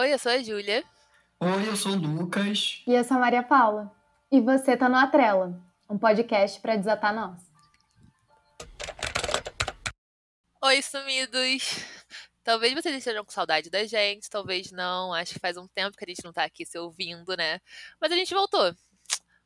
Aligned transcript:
Oi, 0.00 0.14
eu 0.14 0.18
sou 0.18 0.32
a 0.32 0.42
Júlia. 0.42 0.82
Oi, 1.40 1.68
eu 1.68 1.76
sou 1.76 1.92
o 1.92 1.96
Lucas. 1.96 2.82
E 2.86 2.94
eu 2.94 3.04
sou 3.04 3.18
a 3.18 3.20
Maria 3.20 3.42
Paula. 3.42 3.94
E 4.32 4.40
você 4.40 4.74
tá 4.74 4.88
no 4.88 4.96
Atrela, 4.96 5.62
um 5.90 5.98
podcast 5.98 6.58
para 6.58 6.74
desatar 6.74 7.14
nós. 7.14 7.38
Oi, 10.62 10.80
sumidos! 10.80 11.84
Talvez 12.42 12.72
vocês 12.72 12.96
estejam 12.96 13.22
com 13.26 13.30
saudade 13.30 13.68
da 13.68 13.84
gente, 13.84 14.30
talvez 14.30 14.72
não. 14.72 15.12
Acho 15.12 15.34
que 15.34 15.38
faz 15.38 15.58
um 15.58 15.68
tempo 15.68 15.94
que 15.94 16.04
a 16.06 16.08
gente 16.08 16.24
não 16.24 16.32
tá 16.32 16.44
aqui 16.44 16.64
se 16.64 16.78
ouvindo, 16.78 17.36
né? 17.36 17.60
Mas 18.00 18.10
a 18.10 18.16
gente 18.16 18.32
voltou. 18.32 18.74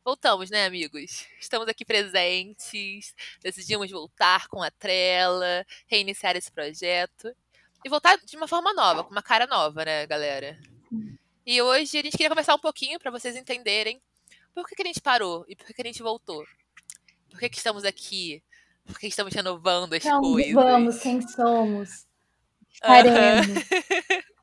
Voltamos, 0.05 0.50
né, 0.50 0.66
amigos? 0.66 1.27
Estamos 1.41 1.66
aqui 1.66 1.84
presentes, 1.84 3.12
decidimos 3.43 3.91
voltar 3.91 4.46
com 4.46 4.62
a 4.62 4.71
Trela, 4.71 5.66
reiniciar 5.89 6.36
esse 6.36 6.52
projeto 6.52 7.34
e 7.85 7.89
voltar 7.89 8.16
de 8.16 8.37
uma 8.37 8.48
forma 8.48 8.73
nova, 8.73 9.05
com 9.05 9.11
uma 9.11 9.23
cara 9.23 9.46
nova, 9.46 9.85
né, 9.85 10.07
galera? 10.07 10.59
E 11.46 11.61
hoje 11.61 11.99
a 11.99 12.03
gente 12.03 12.17
queria 12.17 12.31
conversar 12.31 12.54
um 12.54 12.59
pouquinho 12.59 12.99
para 12.99 13.11
vocês 13.11 13.36
entenderem 13.36 14.00
por 14.54 14.67
que, 14.67 14.75
que, 14.75 14.82
a 14.82 14.86
gente 14.86 15.00
parou 15.00 15.45
e 15.46 15.54
por 15.54 15.67
que, 15.67 15.75
que 15.75 15.82
a 15.82 15.85
gente 15.85 16.03
voltou. 16.03 16.45
Por 17.29 17.39
que, 17.39 17.49
que 17.49 17.59
estamos 17.59 17.85
aqui? 17.85 18.43
Por 18.86 18.99
que 18.99 19.07
estamos 19.07 19.35
renovando 19.35 19.93
as 19.95 20.04
Não, 20.04 20.21
coisas? 20.21 20.53
Vamos, 20.54 20.99
quem 21.00 21.21
somos? 21.21 22.07
Estaremos. 22.73 23.46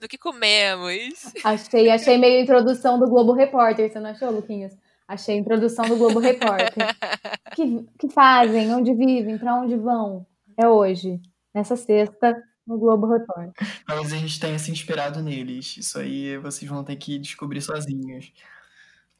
do 0.00 0.08
que 0.08 0.16
comemos. 0.16 1.32
Achei, 1.44 1.90
achei 1.90 2.16
meio 2.16 2.42
introdução 2.42 2.98
do 2.98 3.08
Globo 3.08 3.32
Repórter, 3.32 3.90
você 3.90 4.00
não 4.00 4.10
achou, 4.10 4.30
Luquinhas? 4.30 4.76
Achei 5.06 5.36
a 5.36 5.38
introdução 5.38 5.86
do 5.86 5.96
Globo 5.96 6.18
Repórter. 6.18 6.72
que, 7.54 7.86
que 7.98 8.08
fazem? 8.08 8.72
Onde 8.74 8.94
vivem? 8.94 9.38
Para 9.38 9.54
onde 9.56 9.76
vão? 9.76 10.26
É 10.56 10.68
hoje, 10.68 11.20
nessa 11.58 11.76
sexta, 11.76 12.42
no 12.66 12.78
Globo 12.78 13.10
Repórter. 13.10 13.52
Talvez 13.86 14.12
a 14.12 14.16
gente 14.16 14.38
tenha 14.38 14.58
se 14.58 14.70
inspirado 14.70 15.22
neles. 15.22 15.76
Isso 15.76 15.98
aí 15.98 16.36
vocês 16.38 16.70
vão 16.70 16.84
ter 16.84 16.96
que 16.96 17.18
descobrir 17.18 17.60
sozinhos. 17.60 18.32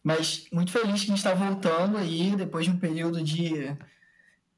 Mas 0.02 0.46
muito 0.52 0.70
feliz 0.70 1.00
que 1.00 1.10
a 1.10 1.14
gente 1.14 1.16
está 1.16 1.34
voltando 1.34 1.98
aí, 1.98 2.34
depois 2.36 2.64
de 2.64 2.70
um 2.70 2.78
período 2.78 3.22
de 3.22 3.76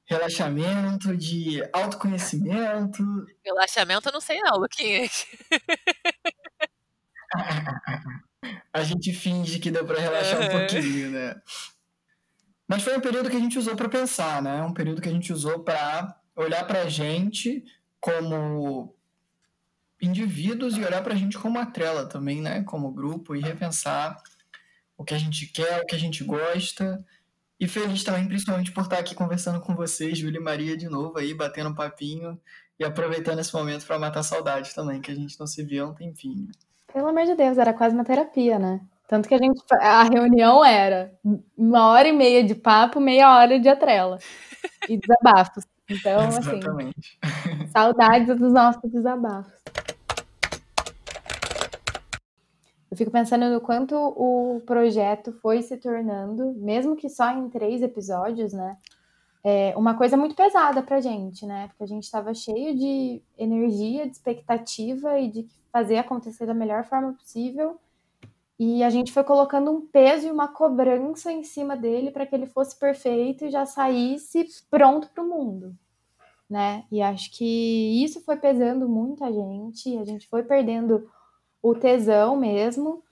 relaxamento, 0.04 1.16
de 1.16 1.62
autoconhecimento. 1.72 3.02
Relaxamento 3.44 4.08
eu 4.08 4.12
não 4.12 4.20
sei 4.20 4.40
não, 4.40 4.58
Luquinhas. 4.58 5.26
a 8.72 8.82
gente 8.82 9.12
finge 9.12 9.58
que 9.58 9.70
deu 9.70 9.86
para 9.86 10.00
relaxar 10.00 10.40
uhum. 10.40 10.46
um 10.46 10.50
pouquinho, 10.50 11.10
né? 11.12 11.40
Mas 12.68 12.82
foi 12.82 12.96
um 12.96 13.00
período 13.00 13.30
que 13.30 13.36
a 13.36 13.40
gente 13.40 13.58
usou 13.58 13.74
para 13.74 13.88
pensar, 13.88 14.42
né? 14.42 14.62
Um 14.62 14.74
período 14.74 15.00
que 15.00 15.08
a 15.08 15.12
gente 15.12 15.32
usou 15.32 15.64
para 15.64 16.19
olhar 16.36 16.66
para 16.66 16.82
a 16.82 16.88
gente 16.88 17.64
como 18.00 18.94
indivíduos 20.00 20.76
e 20.76 20.84
olhar 20.84 21.02
para 21.02 21.14
a 21.14 21.16
gente 21.16 21.38
como 21.38 21.58
uma 21.58 21.66
trela 21.66 22.06
também, 22.06 22.40
né? 22.40 22.62
Como 22.64 22.92
grupo 22.92 23.34
e 23.36 23.40
repensar 23.40 24.16
o 24.96 25.04
que 25.04 25.14
a 25.14 25.18
gente 25.18 25.46
quer, 25.46 25.82
o 25.82 25.86
que 25.86 25.94
a 25.94 25.98
gente 25.98 26.24
gosta 26.24 27.04
e 27.60 27.68
feliz 27.68 28.02
também, 28.02 28.26
principalmente 28.26 28.72
por 28.72 28.84
estar 28.84 28.98
aqui 28.98 29.14
conversando 29.14 29.60
com 29.60 29.74
vocês, 29.74 30.16
Júlia 30.16 30.40
e 30.40 30.42
Maria, 30.42 30.76
de 30.76 30.88
novo 30.88 31.18
aí, 31.18 31.34
batendo 31.34 31.68
um 31.68 31.74
papinho 31.74 32.40
e 32.78 32.84
aproveitando 32.84 33.38
esse 33.38 33.54
momento 33.54 33.86
para 33.86 33.98
matar 33.98 34.22
saudade 34.22 34.74
também, 34.74 35.02
que 35.02 35.10
a 35.10 35.14
gente 35.14 35.38
não 35.38 35.46
se 35.46 35.62
via 35.62 35.82
há 35.82 35.86
um 35.86 35.94
tempinho. 35.94 36.48
Pelo 36.90 37.08
amor 37.08 37.26
de 37.26 37.34
Deus, 37.34 37.58
era 37.58 37.74
quase 37.74 37.94
uma 37.94 38.04
terapia, 38.04 38.58
né? 38.58 38.80
Tanto 39.06 39.28
que 39.28 39.34
a 39.34 39.38
gente. 39.38 39.60
A 39.72 40.04
reunião 40.04 40.64
era 40.64 41.12
uma 41.56 41.88
hora 41.88 42.08
e 42.08 42.12
meia 42.12 42.42
de 42.42 42.54
papo, 42.54 42.98
meia 42.98 43.36
hora 43.36 43.60
de 43.60 43.68
atrela. 43.68 44.18
E 44.88 44.96
desabafos. 44.96 45.64
Então, 45.90 46.20
assim. 46.20 46.60
Saudades 47.72 48.38
dos 48.38 48.52
nossos 48.52 48.90
desabafos. 48.90 49.52
Eu 52.90 52.96
fico 52.96 53.10
pensando 53.10 53.48
no 53.50 53.60
quanto 53.60 53.94
o 53.94 54.60
projeto 54.66 55.32
foi 55.32 55.62
se 55.62 55.76
tornando, 55.76 56.54
mesmo 56.54 56.96
que 56.96 57.08
só 57.08 57.30
em 57.30 57.48
três 57.48 57.82
episódios, 57.82 58.52
né? 58.52 58.76
É 59.42 59.72
uma 59.76 59.94
coisa 59.96 60.16
muito 60.16 60.34
pesada 60.34 60.82
pra 60.82 61.00
gente, 61.00 61.46
né? 61.46 61.68
Porque 61.68 61.84
a 61.84 61.86
gente 61.86 62.04
estava 62.04 62.34
cheio 62.34 62.76
de 62.76 63.22
energia, 63.38 64.06
de 64.06 64.12
expectativa 64.12 65.18
e 65.18 65.30
de 65.30 65.48
fazer 65.72 65.98
acontecer 65.98 66.46
da 66.46 66.52
melhor 66.52 66.84
forma 66.84 67.12
possível. 67.14 67.78
E 68.62 68.82
a 68.84 68.90
gente 68.90 69.10
foi 69.10 69.24
colocando 69.24 69.70
um 69.70 69.80
peso 69.86 70.26
e 70.26 70.30
uma 70.30 70.46
cobrança 70.46 71.32
em 71.32 71.42
cima 71.42 71.74
dele 71.74 72.10
para 72.10 72.26
que 72.26 72.34
ele 72.34 72.44
fosse 72.44 72.78
perfeito 72.78 73.46
e 73.46 73.50
já 73.50 73.64
saísse 73.64 74.46
pronto 74.70 75.08
para 75.08 75.24
o 75.24 75.26
mundo, 75.26 75.74
né? 76.48 76.84
E 76.92 77.00
acho 77.00 77.30
que 77.30 78.04
isso 78.04 78.20
foi 78.20 78.36
pesando 78.36 78.86
muito 78.86 79.24
a 79.24 79.32
gente, 79.32 79.96
a 79.96 80.04
gente 80.04 80.28
foi 80.28 80.42
perdendo 80.42 81.10
o 81.62 81.74
tesão 81.74 82.36
mesmo. 82.36 83.02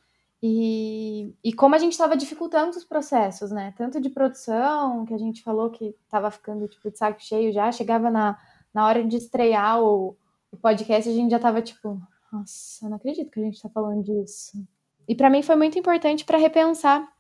E, 0.43 1.35
e 1.43 1.51
como 1.55 1.75
a 1.75 1.79
gente 1.79 1.93
estava 1.93 2.15
dificultando 2.15 2.77
os 2.77 2.85
processos, 2.85 3.51
né? 3.51 3.73
Tanto 3.75 4.03
de 4.03 4.11
produção, 4.11 5.07
que 5.07 5.15
a 5.15 5.19
gente 5.19 5.43
falou 5.43 5.71
que 5.71 5.97
estava 6.05 6.31
ficando 6.31 6.69
tipo, 6.69 6.91
de 6.91 6.99
saco 6.99 7.23
cheio 7.23 7.55
já, 7.55 7.73
chegava 7.73 8.11
na, 8.11 8.39
na 8.75 8.87
hora 8.87 9.03
de 9.03 9.17
estrear 9.17 9.83
o, 9.83 10.15
o 10.53 10.59
podcast, 10.59 11.09
a 11.09 11.15
gente 11.15 11.31
já 11.31 11.39
estava 11.39 11.63
tipo, 11.63 11.99
nossa, 12.31 12.85
eu 12.85 12.91
não 12.91 12.99
acredito 12.99 13.31
que 13.31 13.41
a 13.41 13.45
gente 13.45 13.57
está 13.57 13.71
falando 13.71 14.03
disso. 14.03 14.63
E 15.09 15.15
para 15.15 15.31
mim 15.31 15.43
foi 15.43 15.57
muito 15.57 15.79
importante 15.79 16.25
para 16.25 16.37
repensar 16.37 17.11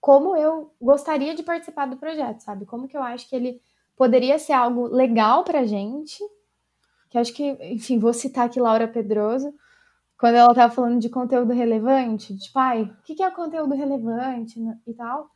como 0.00 0.36
eu 0.36 0.72
gostaria 0.80 1.34
de 1.34 1.42
participar 1.42 1.86
do 1.86 1.96
projeto, 1.96 2.38
sabe? 2.40 2.64
Como 2.64 2.86
que 2.86 2.96
eu 2.96 3.02
acho 3.02 3.28
que 3.28 3.34
ele 3.34 3.60
poderia 3.96 4.38
ser 4.38 4.52
algo 4.52 4.86
legal 4.86 5.42
pra 5.42 5.66
gente. 5.66 6.22
Que 7.10 7.18
acho 7.18 7.32
que, 7.32 7.44
enfim, 7.72 7.98
vou 7.98 8.12
citar 8.12 8.46
aqui 8.46 8.60
Laura 8.60 8.86
Pedroso, 8.86 9.52
quando 10.18 10.36
ela 10.36 10.54
tava 10.54 10.72
falando 10.72 11.00
de 11.00 11.08
conteúdo 11.08 11.52
relevante, 11.52 12.36
tipo, 12.38 12.58
ai, 12.58 12.82
o 12.82 13.02
que, 13.02 13.14
que 13.14 13.22
é 13.22 13.30
conteúdo 13.30 13.74
relevante 13.74 14.60
e 14.86 14.94
tal. 14.94 15.30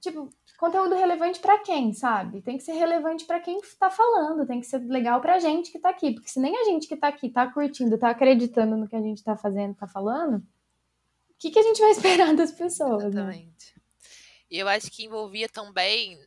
Tipo, 0.00 0.30
conteúdo 0.58 0.94
relevante 0.94 1.40
para 1.40 1.58
quem, 1.58 1.92
sabe? 1.92 2.42
Tem 2.42 2.56
que 2.56 2.62
ser 2.62 2.72
relevante 2.72 3.24
para 3.24 3.40
quem 3.40 3.58
tá 3.78 3.90
falando, 3.90 4.46
tem 4.46 4.60
que 4.60 4.66
ser 4.66 4.78
legal 4.78 5.20
pra 5.20 5.38
gente 5.38 5.72
que 5.72 5.78
tá 5.78 5.90
aqui, 5.90 6.12
porque 6.12 6.28
se 6.28 6.40
nem 6.40 6.56
a 6.56 6.64
gente 6.64 6.86
que 6.86 6.96
tá 6.96 7.08
aqui 7.08 7.28
tá 7.28 7.46
curtindo, 7.50 7.98
tá 7.98 8.10
acreditando 8.10 8.76
no 8.76 8.88
que 8.88 8.96
a 8.96 9.00
gente 9.00 9.22
tá 9.22 9.36
fazendo, 9.36 9.74
tá 9.74 9.86
falando, 9.86 10.42
que, 11.40 11.50
que 11.50 11.58
a 11.58 11.62
gente 11.62 11.80
vai 11.80 11.90
esperar 11.92 12.34
das 12.34 12.52
pessoas? 12.52 13.02
Né? 13.02 13.08
Exatamente. 13.08 13.74
Né? 13.74 13.82
E 14.50 14.58
eu 14.58 14.68
acho 14.68 14.90
que 14.90 15.04
envolvia 15.04 15.48
também 15.48 16.18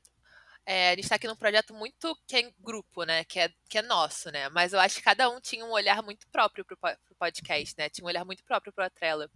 é, 0.66 0.90
a 0.90 0.92
gente 0.92 1.04
está 1.04 1.16
aqui 1.16 1.28
num 1.28 1.36
projeto 1.36 1.74
muito 1.74 2.18
que 2.26 2.38
é 2.38 2.52
grupo, 2.60 3.04
né? 3.04 3.26
Que 3.26 3.40
é, 3.40 3.50
que 3.70 3.78
é 3.78 3.82
nosso, 3.82 4.32
né? 4.32 4.48
Mas 4.50 4.72
eu 4.72 4.80
acho 4.80 4.96
que 4.96 5.02
cada 5.02 5.30
um 5.30 5.42
tinha 5.42 5.66
um 5.66 5.72
olhar 5.72 6.02
muito 6.02 6.26
próprio 6.30 6.64
pro, 6.64 6.78
pro 6.78 7.16
podcast, 7.20 7.76
né? 7.78 7.90
Tinha 7.90 8.06
um 8.06 8.08
olhar 8.08 8.24
muito 8.24 8.44
próprio 8.46 8.72
pro 8.72 8.86
Atrela. 8.86 9.30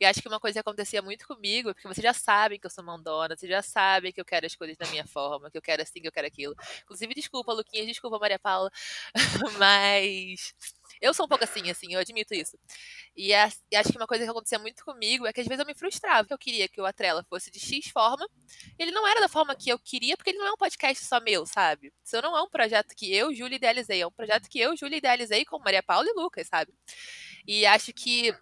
E 0.00 0.04
acho 0.04 0.20
que 0.20 0.26
uma 0.26 0.40
coisa 0.40 0.54
que 0.54 0.58
acontecia 0.58 1.00
muito 1.00 1.24
comigo, 1.26 1.72
porque 1.72 1.86
vocês 1.86 2.02
já 2.02 2.12
sabem 2.12 2.58
que 2.58 2.66
eu 2.66 2.70
sou 2.70 2.82
mandona, 2.84 3.36
vocês 3.36 3.48
já 3.50 3.62
sabem 3.62 4.12
que 4.12 4.20
eu 4.20 4.24
quero 4.24 4.44
as 4.44 4.56
coisas 4.56 4.76
da 4.76 4.86
minha 4.88 5.06
forma, 5.06 5.50
que 5.52 5.58
eu 5.58 5.62
quero 5.62 5.82
assim, 5.82 6.00
que 6.00 6.08
eu 6.08 6.12
quero 6.12 6.26
aquilo. 6.26 6.54
Inclusive, 6.82 7.14
desculpa, 7.14 7.52
Luquinha, 7.52 7.86
desculpa, 7.86 8.18
Maria 8.18 8.38
Paula, 8.38 8.70
mas 9.58 10.52
eu 11.02 11.12
sou 11.12 11.26
um 11.26 11.28
pouco 11.28 11.42
assim, 11.42 11.68
assim, 11.68 11.92
eu 11.92 12.00
admito 12.00 12.32
isso. 12.32 12.56
E, 13.16 13.34
a, 13.34 13.50
e, 13.70 13.76
acho 13.76 13.90
que 13.90 13.98
uma 13.98 14.06
coisa 14.06 14.24
que 14.24 14.30
acontecia 14.30 14.58
muito 14.58 14.84
comigo 14.84 15.26
é 15.26 15.32
que 15.32 15.40
às 15.40 15.46
vezes 15.46 15.60
eu 15.60 15.66
me 15.66 15.74
frustrava, 15.74 16.26
que 16.26 16.32
eu 16.32 16.38
queria 16.38 16.68
que 16.68 16.80
o 16.80 16.86
Atrela 16.86 17.24
fosse 17.28 17.50
de 17.50 17.58
X 17.58 17.88
forma, 17.88 18.26
ele 18.78 18.92
não 18.92 19.06
era 19.06 19.20
da 19.20 19.28
forma 19.28 19.54
que 19.56 19.68
eu 19.68 19.78
queria, 19.78 20.16
porque 20.16 20.30
ele 20.30 20.38
não 20.38 20.46
é 20.46 20.52
um 20.52 20.56
podcast 20.56 21.04
só 21.04 21.20
meu, 21.20 21.44
sabe? 21.44 21.92
Isso 22.04 22.22
não 22.22 22.36
é 22.36 22.42
um 22.42 22.48
projeto 22.48 22.94
que 22.96 23.12
eu, 23.12 23.34
Júlia, 23.34 23.56
idealizei, 23.56 24.00
é 24.00 24.06
um 24.06 24.12
projeto 24.12 24.48
que 24.48 24.60
eu, 24.60 24.76
Júlia, 24.76 24.98
idealizei 24.98 25.44
com 25.44 25.58
Maria 25.58 25.82
Paula 25.82 26.08
e 26.08 26.14
Lucas, 26.14 26.46
sabe? 26.46 26.72
E 27.46 27.66
acho 27.66 27.92
que 27.92 28.32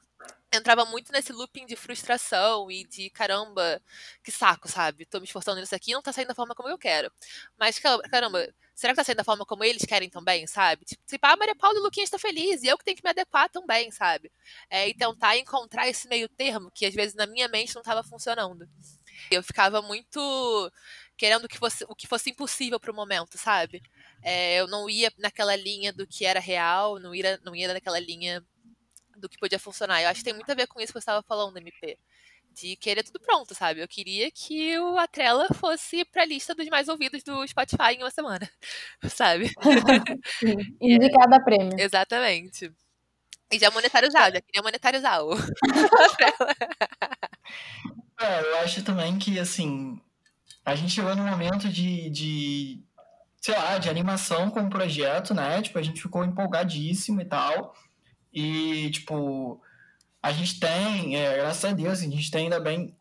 entrava 0.53 0.85
muito 0.85 1.13
nesse 1.13 1.33
looping 1.33 1.67
de 1.67 1.77
frustração 1.77 2.71
e 2.71 2.85
de 2.85 3.09
caramba, 3.11 3.81
que 4.23 4.33
saco, 4.33 4.69
sabe? 4.69 5.07
Tô 5.07 5.19
me 5.19 5.25
esforçando 5.25 5.61
nisso 5.61 5.75
aqui 5.75 5.93
e 5.93 5.95
não 5.95 6.03
tá 6.03 6.13
saindo 6.13 6.29
da 6.29 6.35
forma 6.35 6.55
como 6.55 6.69
eu 6.69 6.79
quero. 6.79 7.11
Mas 7.59 7.79
caramba, 7.79 8.53
será 8.75 8.93
que 8.93 8.97
tá 8.97 9.05
saindo 9.05 9.19
da 9.19 9.25
forma 9.25 9.47
como 9.47 9.63
eles 9.63 9.85
querem 9.85 10.11
também, 10.11 10.47
sabe? 10.47 10.85
Tipo, 10.85 11.03
tipo 11.07 11.27
ah, 11.27 11.37
Maria 11.37 11.55
Paula 11.55 11.79
e 11.79 11.83
Luquinha 11.83 12.05
está 12.05 12.19
feliz 12.19 12.63
e 12.63 12.67
eu 12.67 12.77
que 12.77 12.85
tenho 12.85 12.97
que 12.97 13.05
me 13.05 13.11
adequar 13.11 13.49
também, 13.49 13.91
sabe? 13.91 14.31
É, 14.69 14.89
e 14.89 14.95
tentar 14.95 15.37
encontrar 15.37 15.89
esse 15.89 16.09
meio 16.09 16.29
termo 16.29 16.71
que 16.71 16.87
às 16.87 16.95
vezes 16.95 17.15
na 17.15 17.27
minha 17.27 17.49
mente 17.49 17.75
não 17.75 17.83
estava 17.83 18.03
funcionando. 18.03 18.69
Eu 19.31 19.43
ficava 19.43 19.81
muito 19.83 20.73
querendo 21.17 21.47
que 21.47 21.59
fosse, 21.59 21.85
o 21.85 21.95
que 21.95 22.07
fosse 22.07 22.31
impossível 22.31 22.81
pro 22.81 22.95
momento, 22.95 23.37
sabe? 23.37 23.83
É, 24.23 24.57
eu 24.59 24.67
não 24.67 24.89
ia 24.89 25.13
naquela 25.19 25.55
linha 25.55 25.93
do 25.93 26.07
que 26.07 26.25
era 26.25 26.41
real, 26.41 26.99
não 26.99 27.15
ia, 27.15 27.39
não 27.45 27.55
ia 27.55 27.73
naquela 27.73 28.01
linha 28.01 28.43
do 29.21 29.29
que 29.29 29.39
podia 29.39 29.59
funcionar. 29.59 30.03
Eu 30.03 30.09
acho 30.09 30.21
que 30.21 30.25
tem 30.25 30.35
muito 30.35 30.51
a 30.51 30.55
ver 30.55 30.67
com 30.67 30.81
isso 30.81 30.93
que 30.93 30.95
você 30.95 30.99
estava 30.99 31.23
falando, 31.23 31.57
MP. 31.59 31.99
De 32.53 32.75
querer 32.77 33.05
tudo 33.05 33.21
pronto, 33.21 33.55
sabe? 33.55 33.81
Eu 33.81 33.87
queria 33.87 34.31
que 34.31 34.77
o 34.79 34.99
Atrela 34.99 35.47
fosse 35.55 36.05
pra 36.07 36.25
lista 36.25 36.55
dos 36.55 36.69
mais 36.69 36.89
ouvidos 36.89 37.23
do 37.23 37.47
Spotify 37.47 37.95
em 37.97 38.03
uma 38.03 38.11
semana, 38.11 38.51
sabe? 39.09 39.53
Sim, 40.41 40.57
indicada 40.81 41.37
a 41.37 41.41
prêmio. 41.41 41.79
Exatamente. 41.79 42.73
E 43.53 43.59
já 43.59 43.71
monetarizar, 43.71 44.33
já 44.33 44.41
queria 44.41 44.63
monetarizar 44.63 45.25
o 45.25 45.35
É, 48.21 48.41
eu 48.41 48.59
acho 48.59 48.85
também 48.85 49.19
que, 49.19 49.39
assim, 49.41 50.01
a 50.65 50.75
gente 50.75 50.93
chegou 50.93 51.17
num 51.17 51.27
momento 51.27 51.69
de, 51.69 52.11
de, 52.11 52.85
sei 53.41 53.55
lá, 53.55 53.79
de 53.79 53.89
animação 53.89 54.51
com 54.51 54.61
o 54.61 54.71
projeto, 54.71 55.35
né? 55.35 55.61
Tipo, 55.63 55.79
a 55.79 55.83
gente 55.83 56.01
ficou 56.01 56.25
empolgadíssimo 56.25 57.21
e 57.21 57.25
tal. 57.25 57.75
E, 58.33 58.91
tipo, 58.91 59.61
a 60.23 60.33
gente 60.33 60.61
tem, 60.61 61.17
é, 61.17 61.37
graças 61.39 61.65
a 61.65 61.73
Deus, 61.73 62.01
a 62.01 62.03
gente 62.03 62.31
tem 62.31 62.45
ainda 62.45 62.61
bem 62.61 62.95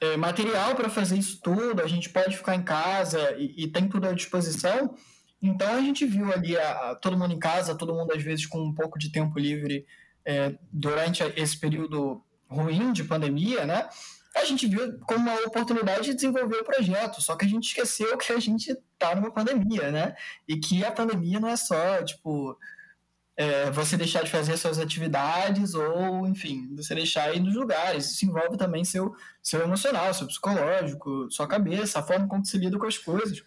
é, 0.00 0.16
material 0.16 0.74
para 0.74 0.88
fazer 0.88 1.16
isso 1.16 1.40
tudo, 1.42 1.82
a 1.82 1.86
gente 1.86 2.08
pode 2.10 2.36
ficar 2.36 2.54
em 2.54 2.62
casa 2.62 3.34
e, 3.38 3.64
e, 3.64 3.68
tem 3.68 3.88
tudo 3.88 4.08
à 4.08 4.12
disposição. 4.12 4.94
Então 5.40 5.74
a 5.74 5.80
gente 5.80 6.06
viu 6.06 6.32
ali 6.32 6.56
a, 6.56 6.90
a, 6.90 6.94
todo 6.94 7.16
mundo 7.16 7.34
em 7.34 7.38
casa, 7.38 7.74
todo 7.74 7.94
mundo 7.94 8.12
às 8.12 8.22
vezes 8.22 8.46
com 8.46 8.60
um 8.62 8.74
pouco 8.74 8.98
de 8.98 9.10
tempo 9.10 9.38
livre 9.38 9.86
é, 10.24 10.54
durante 10.72 11.22
esse 11.36 11.58
período 11.58 12.22
ruim 12.48 12.92
de 12.92 13.04
pandemia, 13.04 13.66
né? 13.66 13.88
A 14.34 14.44
gente 14.44 14.66
viu 14.66 14.98
como 15.06 15.30
uma 15.30 15.46
oportunidade 15.46 16.06
de 16.06 16.14
desenvolver 16.14 16.56
o 16.56 16.64
projeto, 16.64 17.22
só 17.22 17.36
que 17.36 17.44
a 17.44 17.48
gente 17.48 17.68
esqueceu 17.68 18.16
que 18.18 18.32
a 18.32 18.40
gente 18.40 18.72
está 18.72 19.14
numa 19.14 19.30
pandemia, 19.30 19.92
né? 19.92 20.16
E 20.48 20.56
que 20.56 20.84
a 20.84 20.90
pandemia 20.90 21.38
não 21.38 21.48
é 21.48 21.56
só, 21.56 22.02
tipo, 22.02 22.58
é, 23.36 23.70
você 23.70 23.96
deixar 23.96 24.22
de 24.22 24.30
fazer 24.30 24.56
suas 24.56 24.78
atividades 24.78 25.74
ou, 25.74 26.26
enfim, 26.26 26.72
você 26.76 26.94
deixar 26.94 27.34
ir 27.34 27.40
nos 27.40 27.54
lugares. 27.54 28.12
Isso 28.12 28.24
envolve 28.24 28.56
também 28.56 28.84
seu, 28.84 29.14
seu 29.42 29.60
emocional, 29.62 30.14
seu 30.14 30.26
psicológico, 30.26 31.28
sua 31.30 31.46
cabeça, 31.46 31.98
a 31.98 32.02
forma 32.02 32.28
como 32.28 32.44
você 32.44 32.56
lida 32.58 32.78
com 32.78 32.86
as 32.86 32.98
coisas. 32.98 33.42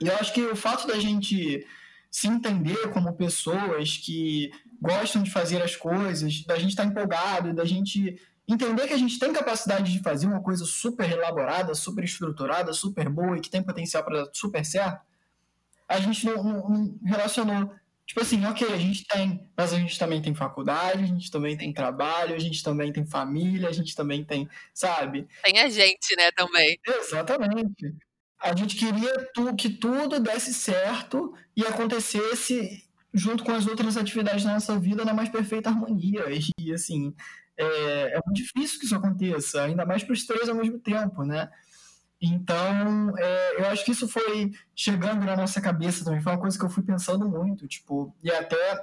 E 0.00 0.06
eu 0.08 0.16
acho 0.16 0.32
que 0.32 0.40
o 0.42 0.56
fato 0.56 0.86
da 0.86 0.98
gente 0.98 1.64
se 2.10 2.28
entender 2.28 2.90
como 2.92 3.14
pessoas 3.14 3.96
que 3.96 4.50
gostam 4.80 5.22
de 5.22 5.30
fazer 5.30 5.62
as 5.62 5.76
coisas, 5.76 6.44
da 6.44 6.56
gente 6.58 6.70
estar 6.70 6.84
tá 6.84 6.88
empolgado, 6.88 7.54
da 7.54 7.64
gente 7.64 8.20
entender 8.46 8.86
que 8.86 8.92
a 8.92 8.98
gente 8.98 9.18
tem 9.18 9.32
capacidade 9.32 9.92
de 9.92 10.02
fazer 10.02 10.26
uma 10.26 10.42
coisa 10.42 10.64
super 10.64 11.10
elaborada, 11.10 11.74
super 11.74 12.04
estruturada, 12.04 12.72
super 12.72 13.08
boa 13.08 13.36
e 13.36 13.40
que 13.40 13.50
tem 13.50 13.62
potencial 13.62 14.04
para 14.04 14.24
dar 14.24 14.30
super 14.32 14.64
certo, 14.64 15.00
a 15.88 15.98
gente 15.98 16.26
não, 16.26 16.42
não, 16.42 16.68
não 16.68 16.98
relacionou 17.04 17.72
Tipo 18.06 18.20
assim, 18.20 18.44
ok, 18.44 18.66
a 18.70 18.76
gente 18.76 19.06
tem, 19.06 19.48
mas 19.56 19.72
a 19.72 19.78
gente 19.78 19.98
também 19.98 20.20
tem 20.20 20.34
faculdade, 20.34 21.02
a 21.02 21.06
gente 21.06 21.30
também 21.30 21.56
tem 21.56 21.72
trabalho, 21.72 22.34
a 22.34 22.38
gente 22.38 22.62
também 22.62 22.92
tem 22.92 23.06
família, 23.06 23.68
a 23.68 23.72
gente 23.72 23.94
também 23.94 24.22
tem, 24.22 24.48
sabe? 24.74 25.26
Tem 25.42 25.58
a 25.58 25.68
gente, 25.70 26.14
né, 26.16 26.30
também. 26.32 26.78
Exatamente. 26.86 27.94
A 28.40 28.54
gente 28.54 28.76
queria 28.76 29.30
tu, 29.32 29.54
que 29.56 29.70
tudo 29.70 30.20
desse 30.20 30.52
certo 30.52 31.34
e 31.56 31.64
acontecesse 31.66 32.84
junto 33.12 33.42
com 33.42 33.52
as 33.52 33.66
outras 33.66 33.96
atividades 33.96 34.44
da 34.44 34.52
nossa 34.52 34.78
vida 34.78 35.04
na 35.04 35.14
mais 35.14 35.30
perfeita 35.30 35.70
harmonia. 35.70 36.24
E, 36.58 36.72
assim, 36.74 37.14
é, 37.56 38.16
é 38.16 38.20
muito 38.26 38.36
difícil 38.36 38.78
que 38.78 38.84
isso 38.84 38.96
aconteça, 38.96 39.62
ainda 39.62 39.86
mais 39.86 40.02
para 40.02 40.12
os 40.12 40.26
três 40.26 40.48
ao 40.48 40.54
mesmo 40.54 40.78
tempo, 40.78 41.24
né? 41.24 41.48
Então, 42.26 43.16
é, 43.18 43.60
eu 43.60 43.66
acho 43.66 43.84
que 43.84 43.90
isso 43.92 44.08
foi 44.08 44.50
chegando 44.74 45.26
na 45.26 45.36
nossa 45.36 45.60
cabeça 45.60 46.04
também. 46.04 46.22
Foi 46.22 46.32
uma 46.32 46.40
coisa 46.40 46.58
que 46.58 46.64
eu 46.64 46.70
fui 46.70 46.82
pensando 46.82 47.28
muito, 47.28 47.68
tipo, 47.68 48.14
e 48.22 48.30
até 48.30 48.80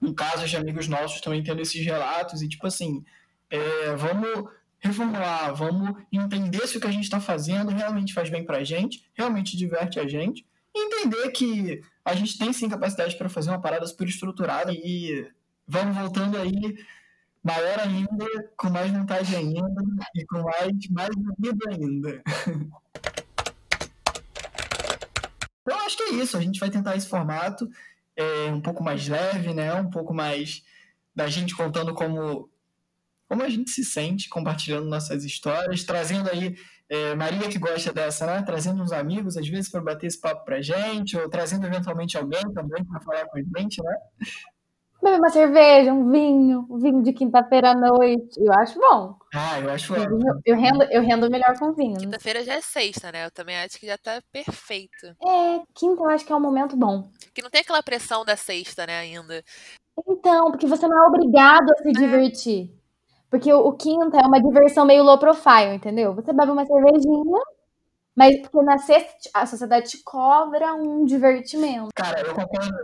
em 0.00 0.14
casos 0.14 0.48
de 0.48 0.56
amigos 0.56 0.86
nossos 0.86 1.20
também 1.20 1.42
tendo 1.42 1.60
esses 1.60 1.84
relatos, 1.84 2.40
e 2.40 2.48
tipo 2.48 2.66
assim, 2.68 3.04
é, 3.50 3.96
vamos 3.96 4.48
reformular, 4.78 5.52
vamos 5.56 6.00
entender 6.12 6.64
se 6.68 6.78
o 6.78 6.80
que 6.80 6.86
a 6.86 6.92
gente 6.92 7.02
está 7.02 7.18
fazendo 7.18 7.72
realmente 7.72 8.14
faz 8.14 8.30
bem 8.30 8.44
para 8.44 8.58
a 8.58 8.64
gente, 8.64 9.04
realmente 9.12 9.56
diverte 9.56 9.98
a 9.98 10.06
gente, 10.06 10.46
e 10.72 10.86
entender 10.86 11.30
que 11.32 11.82
a 12.04 12.14
gente 12.14 12.38
tem 12.38 12.52
sim 12.52 12.68
capacidade 12.68 13.16
para 13.16 13.28
fazer 13.28 13.50
uma 13.50 13.60
parada 13.60 13.84
super 13.88 14.06
estruturada 14.06 14.70
e 14.72 15.28
vamos 15.66 15.96
voltando 15.96 16.38
aí 16.38 16.76
maior 17.48 17.80
ainda, 17.80 18.26
com 18.56 18.68
mais 18.68 18.90
vontade 18.92 19.34
ainda 19.34 19.82
e 20.14 20.26
com 20.26 20.42
mais, 20.42 20.88
mais 20.90 21.10
vida 21.38 21.70
ainda. 21.70 22.22
Então, 25.62 25.84
acho 25.84 25.98
que 25.98 26.02
é 26.04 26.10
isso. 26.12 26.34
A 26.34 26.40
gente 26.40 26.58
vai 26.58 26.70
tentar 26.70 26.96
esse 26.96 27.06
formato 27.06 27.68
é, 28.16 28.50
um 28.50 28.58
pouco 28.58 28.82
mais 28.82 29.06
leve, 29.06 29.52
né? 29.52 29.74
Um 29.74 29.90
pouco 29.90 30.14
mais 30.14 30.64
da 31.14 31.28
gente 31.28 31.54
contando 31.54 31.92
como, 31.92 32.48
como 33.28 33.42
a 33.42 33.50
gente 33.50 33.70
se 33.70 33.84
sente, 33.84 34.30
compartilhando 34.30 34.88
nossas 34.88 35.26
histórias, 35.26 35.84
trazendo 35.84 36.30
aí 36.30 36.56
é, 36.88 37.14
Maria 37.14 37.50
que 37.50 37.58
gosta 37.58 37.92
dessa, 37.92 38.24
né? 38.24 38.40
Trazendo 38.40 38.82
uns 38.82 38.92
amigos, 38.92 39.36
às 39.36 39.46
vezes, 39.46 39.70
para 39.70 39.82
bater 39.82 40.06
esse 40.06 40.18
papo 40.18 40.42
pra 40.46 40.62
gente, 40.62 41.18
ou 41.18 41.28
trazendo 41.28 41.66
eventualmente 41.66 42.16
alguém 42.16 42.50
também 42.54 42.82
para 42.82 43.00
falar 43.02 43.26
com 43.26 43.36
a 43.36 43.42
gente, 43.42 43.82
né? 43.82 43.96
Beber 45.02 45.18
uma 45.18 45.30
cerveja, 45.30 45.92
um 45.92 46.10
vinho, 46.10 46.66
um 46.68 46.78
vinho 46.78 47.02
de 47.02 47.12
quinta-feira 47.12 47.70
à 47.70 47.74
noite. 47.74 48.38
Eu 48.38 48.52
acho 48.52 48.78
bom. 48.80 49.16
Ah, 49.32 49.60
eu 49.60 49.70
acho 49.70 49.94
eu, 49.94 50.18
eu, 50.44 50.56
rendo, 50.56 50.82
eu 50.84 51.02
rendo 51.02 51.30
melhor 51.30 51.56
com 51.56 51.72
vinho. 51.72 51.98
Quinta-feira 51.98 52.42
já 52.42 52.54
é 52.54 52.60
sexta, 52.60 53.12
né? 53.12 53.26
Eu 53.26 53.30
também 53.30 53.56
acho 53.58 53.78
que 53.78 53.86
já 53.86 53.96
tá 53.96 54.20
perfeito. 54.32 55.06
É, 55.24 55.60
quinta 55.74 56.02
eu 56.02 56.10
acho 56.10 56.24
que 56.26 56.32
é 56.32 56.36
um 56.36 56.40
momento 56.40 56.76
bom. 56.76 57.08
Que 57.32 57.42
não 57.42 57.50
tem 57.50 57.60
aquela 57.60 57.82
pressão 57.82 58.24
da 58.24 58.36
sexta, 58.36 58.86
né, 58.86 58.98
ainda. 58.98 59.44
Então, 60.06 60.50
porque 60.50 60.66
você 60.66 60.86
não 60.88 61.04
é 61.04 61.06
obrigado 61.06 61.70
a 61.70 61.82
se 61.82 61.90
é. 61.90 61.92
divertir. 61.92 62.78
Porque 63.30 63.52
o, 63.52 63.68
o 63.68 63.72
quinta 63.74 64.18
é 64.18 64.26
uma 64.26 64.42
diversão 64.42 64.84
meio 64.84 65.04
low 65.04 65.18
profile, 65.18 65.74
entendeu? 65.74 66.14
Você 66.14 66.32
bebe 66.32 66.50
uma 66.50 66.66
cervejinha, 66.66 67.40
mas 68.16 68.40
porque 68.40 68.62
na 68.62 68.78
sexta 68.78 69.30
a 69.34 69.46
sociedade 69.46 69.90
te 69.90 70.02
cobra 70.02 70.74
um 70.74 71.04
divertimento. 71.04 71.90
Cara, 71.94 72.20
eu 72.20 72.34
concordo, 72.34 72.76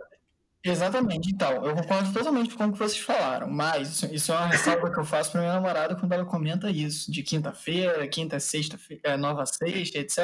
Exatamente, 0.67 1.31
então, 1.31 1.63
eu 1.67 1.75
concordo 1.75 2.11
totalmente 2.11 2.55
com 2.55 2.65
o 2.65 2.73
que 2.73 2.79
vocês 2.79 2.99
falaram, 2.99 3.51
mas 3.51 4.03
isso, 4.05 4.33
é 4.33 4.35
uma 4.35 4.47
ressalva 4.47 4.91
que 4.91 4.99
eu 4.99 5.05
faço 5.05 5.31
para 5.31 5.43
minha 5.43 5.53
namorada 5.53 5.95
quando 5.95 6.13
ela 6.13 6.25
comenta 6.25 6.71
isso, 6.71 7.13
de 7.13 7.23
quinta-feira, 7.23 8.09
quinta, 8.09 8.41
sexta, 8.41 8.79
é, 9.03 9.15
nova 9.15 9.45
sexta, 9.45 9.99
etc. 9.99 10.19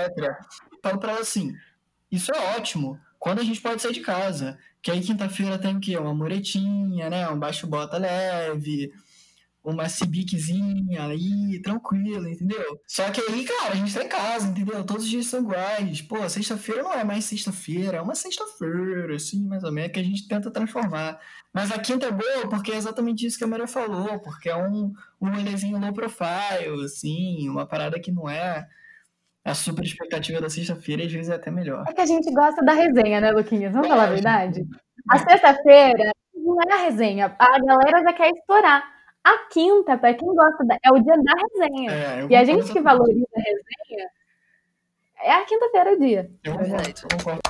Falo 0.82 0.98
para 0.98 1.12
ela 1.12 1.20
assim: 1.20 1.54
isso 2.10 2.32
é 2.34 2.56
ótimo, 2.56 2.98
quando 3.19 3.40
a 3.40 3.44
gente 3.44 3.60
pode 3.60 3.82
sair 3.82 3.92
de 3.92 4.00
casa, 4.00 4.58
que 4.81 4.90
aí 4.90 5.02
quinta-feira 5.02 5.58
tem 5.58 5.76
o 5.76 5.81
quê? 5.81 5.98
Uma 5.98 6.14
muretinha, 6.14 7.10
né? 7.10 7.28
Um 7.28 7.38
baixo-bota 7.38 7.98
leve, 7.98 8.90
uma 9.62 9.88
cibiquezinha 9.88 11.06
aí, 11.06 11.60
tranquilo, 11.62 12.26
entendeu? 12.28 12.80
Só 12.86 13.10
que 13.10 13.20
aí, 13.20 13.44
cara, 13.44 13.72
a 13.72 13.76
gente 13.76 13.94
tá 13.94 14.02
em 14.02 14.08
casa, 14.08 14.48
entendeu? 14.48 14.84
Todos 14.84 15.04
os 15.04 15.10
dias 15.10 15.26
são 15.26 15.40
iguais. 15.40 16.00
Pô, 16.00 16.26
sexta-feira 16.28 16.82
não 16.82 16.92
é 16.92 17.04
mais 17.04 17.24
sexta-feira, 17.26 17.98
é 17.98 18.00
uma 18.00 18.14
sexta-feira, 18.14 19.14
assim, 19.14 19.46
mais 19.46 19.62
ou 19.62 19.70
menos, 19.70 19.92
que 19.92 20.00
a 20.00 20.04
gente 20.04 20.26
tenta 20.26 20.50
transformar. 20.50 21.20
Mas 21.52 21.70
a 21.70 21.78
quinta 21.78 22.06
é 22.06 22.10
boa 22.10 22.48
porque 22.48 22.72
é 22.72 22.76
exatamente 22.76 23.26
isso 23.26 23.36
que 23.36 23.44
a 23.44 23.46
Maria 23.46 23.66
falou, 23.66 24.18
porque 24.20 24.48
é 24.48 24.56
um, 24.56 24.92
um 25.20 25.30
rolezinho 25.30 25.78
low 25.78 25.92
profile, 25.92 26.84
assim, 26.84 27.48
uma 27.48 27.66
parada 27.66 28.00
que 28.00 28.10
não 28.10 28.28
é 28.28 28.66
a 29.44 29.54
super 29.54 29.84
expectativa 29.84 30.40
da 30.40 30.48
sexta-feira 30.48 31.02
e 31.02 31.06
às 31.06 31.12
vezes 31.12 31.30
é 31.30 31.34
até 31.34 31.50
melhor. 31.50 31.84
É 31.86 31.92
que 31.92 32.00
a 32.00 32.06
gente 32.06 32.32
gosta 32.32 32.64
da 32.64 32.72
resenha, 32.72 33.20
né, 33.20 33.30
Luquinhas? 33.30 33.72
Vamos 33.72 33.88
é, 33.88 33.90
falar 33.90 34.04
a 34.04 34.10
verdade? 34.10 34.66
A 35.10 35.18
sexta-feira 35.18 36.12
não 36.34 36.56
é 36.62 36.72
a 36.72 36.84
resenha, 36.84 37.36
a 37.38 37.58
galera 37.58 38.02
já 38.02 38.12
quer 38.14 38.30
estourar. 38.30 39.00
A 39.22 39.38
quinta, 39.50 39.98
para 39.98 40.14
quem 40.14 40.28
gosta, 40.34 40.64
da, 40.64 40.78
é 40.82 40.90
o 40.90 40.98
dia 40.98 41.14
da 41.16 41.32
resenha. 41.34 41.92
É, 41.92 42.26
e 42.30 42.34
a 42.34 42.44
gente 42.44 42.72
que 42.72 42.80
valoriza 42.80 43.26
a 43.36 43.40
resenha, 43.40 44.10
é 45.18 45.32
a 45.32 45.44
quinta-feira 45.44 45.92
o 45.92 45.98
dia. 45.98 46.30
Eu 46.42 46.54
concordo, 46.54 47.40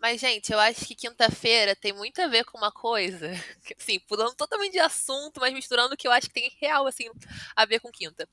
Mas, 0.00 0.20
gente, 0.20 0.52
eu 0.52 0.60
acho 0.60 0.86
que 0.86 0.94
quinta-feira 0.94 1.74
tem 1.74 1.92
muito 1.92 2.22
a 2.22 2.28
ver 2.28 2.44
com 2.44 2.56
uma 2.56 2.70
coisa, 2.70 3.30
assim, 3.76 3.98
pulando 4.08 4.34
totalmente 4.36 4.72
de 4.72 4.78
assunto, 4.78 5.40
mas 5.40 5.52
misturando 5.52 5.94
o 5.94 5.96
que 5.96 6.06
eu 6.06 6.12
acho 6.12 6.28
que 6.28 6.34
tem 6.34 6.56
real, 6.60 6.86
assim, 6.86 7.10
a 7.56 7.66
ver 7.66 7.80
com 7.80 7.90
quinta. 7.90 8.28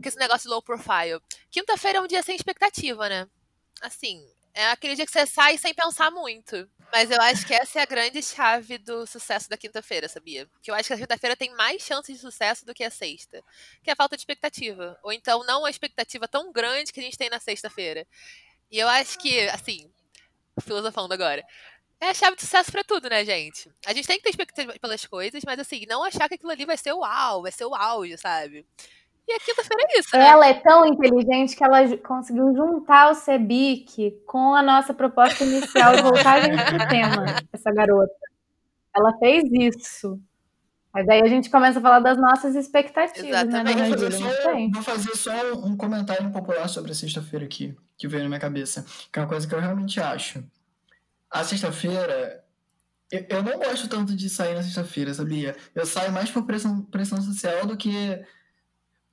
Que 0.00 0.08
esse 0.08 0.18
negócio 0.18 0.48
de 0.48 0.54
low 0.54 0.62
profile. 0.62 1.20
Quinta-feira 1.50 1.98
é 1.98 2.00
um 2.00 2.06
dia 2.06 2.22
sem 2.22 2.36
expectativa, 2.36 3.08
né? 3.08 3.26
Assim, 3.82 4.24
é 4.54 4.70
aquele 4.70 4.94
dia 4.94 5.04
que 5.04 5.10
você 5.10 5.26
sai 5.26 5.58
sem 5.58 5.74
pensar 5.74 6.12
muito. 6.12 6.68
Mas 6.92 7.10
eu 7.10 7.20
acho 7.20 7.46
que 7.46 7.52
essa 7.54 7.80
é 7.80 7.82
a 7.82 7.86
grande 7.86 8.22
chave 8.22 8.78
do 8.78 9.06
sucesso 9.06 9.48
da 9.48 9.56
quinta-feira, 9.56 10.08
sabia? 10.08 10.48
Que 10.62 10.70
eu 10.70 10.74
acho 10.74 10.86
que 10.86 10.92
a 10.94 10.98
quinta-feira 10.98 11.36
tem 11.36 11.54
mais 11.54 11.82
chances 11.82 12.14
de 12.14 12.20
sucesso 12.20 12.64
do 12.64 12.72
que 12.72 12.84
a 12.84 12.90
sexta. 12.90 13.42
Que 13.82 13.90
é 13.90 13.92
a 13.92 13.96
falta 13.96 14.16
de 14.16 14.20
expectativa. 14.20 14.98
Ou 15.02 15.12
então 15.12 15.44
não 15.44 15.64
a 15.64 15.70
expectativa 15.70 16.28
tão 16.28 16.52
grande 16.52 16.92
que 16.92 17.00
a 17.00 17.02
gente 17.02 17.18
tem 17.18 17.28
na 17.28 17.40
sexta-feira. 17.40 18.06
E 18.70 18.78
eu 18.78 18.88
acho 18.88 19.18
que, 19.18 19.40
assim, 19.48 19.90
filosofando 20.62 21.12
agora, 21.12 21.44
é 22.00 22.08
a 22.08 22.14
chave 22.14 22.36
de 22.36 22.42
sucesso 22.42 22.70
para 22.70 22.84
tudo, 22.84 23.08
né, 23.08 23.24
gente? 23.24 23.70
A 23.86 23.92
gente 23.92 24.06
tem 24.06 24.18
que 24.18 24.24
ter 24.24 24.30
expectativa 24.30 24.74
pelas 24.78 25.06
coisas, 25.06 25.42
mas 25.44 25.58
assim, 25.58 25.86
não 25.88 26.04
achar 26.04 26.28
que 26.28 26.34
aquilo 26.34 26.52
ali 26.52 26.66
vai 26.66 26.76
ser 26.76 26.92
o 26.92 26.98
uau, 27.00 27.42
vai 27.42 27.52
ser 27.52 27.64
o 27.64 27.74
auge, 27.74 28.16
sabe? 28.18 28.66
E 29.26 29.32
a 29.32 29.38
quinta-feira 29.38 29.82
é 29.88 29.98
isso, 29.98 30.16
né? 30.16 30.26
Ela 30.26 30.48
é 30.48 30.54
tão 30.54 30.86
inteligente 30.86 31.56
que 31.56 31.64
ela 31.64 31.96
conseguiu 31.98 32.54
juntar 32.54 33.10
o 33.10 33.14
Sebic 33.14 34.10
com 34.26 34.54
a 34.54 34.62
nossa 34.62 34.92
proposta 34.92 35.44
inicial 35.44 35.94
e 35.94 36.02
voltar 36.02 36.34
a 36.34 36.40
gente 36.42 36.62
pro 36.64 36.88
tema, 36.88 37.24
essa 37.52 37.72
garota. 37.72 38.12
Ela 38.94 39.16
fez 39.18 39.44
isso. 39.50 40.20
Mas 40.92 41.08
aí 41.08 41.22
a 41.22 41.26
gente 41.26 41.50
começa 41.50 41.80
a 41.80 41.82
falar 41.82 41.98
das 41.98 42.16
nossas 42.16 42.54
expectativas, 42.54 43.28
Exatamente. 43.28 43.74
né? 43.76 43.88
Vou 43.88 43.98
fazer, 43.98 44.12
só, 44.12 44.52
vou 44.72 44.82
fazer 44.82 45.16
só 45.16 45.54
um 45.54 45.76
comentário 45.76 46.30
popular 46.30 46.68
sobre 46.68 46.92
a 46.92 46.94
sexta-feira 46.94 47.44
aqui, 47.44 47.74
que 47.98 48.06
veio 48.06 48.22
na 48.22 48.28
minha 48.28 48.40
cabeça, 48.40 48.86
que 49.10 49.18
é 49.18 49.22
uma 49.22 49.28
coisa 49.28 49.48
que 49.48 49.54
eu 49.54 49.58
realmente 49.58 49.98
acho. 50.00 50.44
A 51.28 51.42
sexta-feira, 51.42 52.44
eu, 53.10 53.26
eu 53.28 53.42
não 53.42 53.58
gosto 53.58 53.88
tanto 53.88 54.14
de 54.14 54.30
sair 54.30 54.54
na 54.54 54.62
sexta-feira, 54.62 55.12
sabia? 55.12 55.56
Eu 55.74 55.84
saio 55.84 56.12
mais 56.12 56.30
por 56.30 56.44
pressão, 56.46 56.82
pressão 56.82 57.20
social 57.20 57.66
do 57.66 57.76
que 57.76 58.22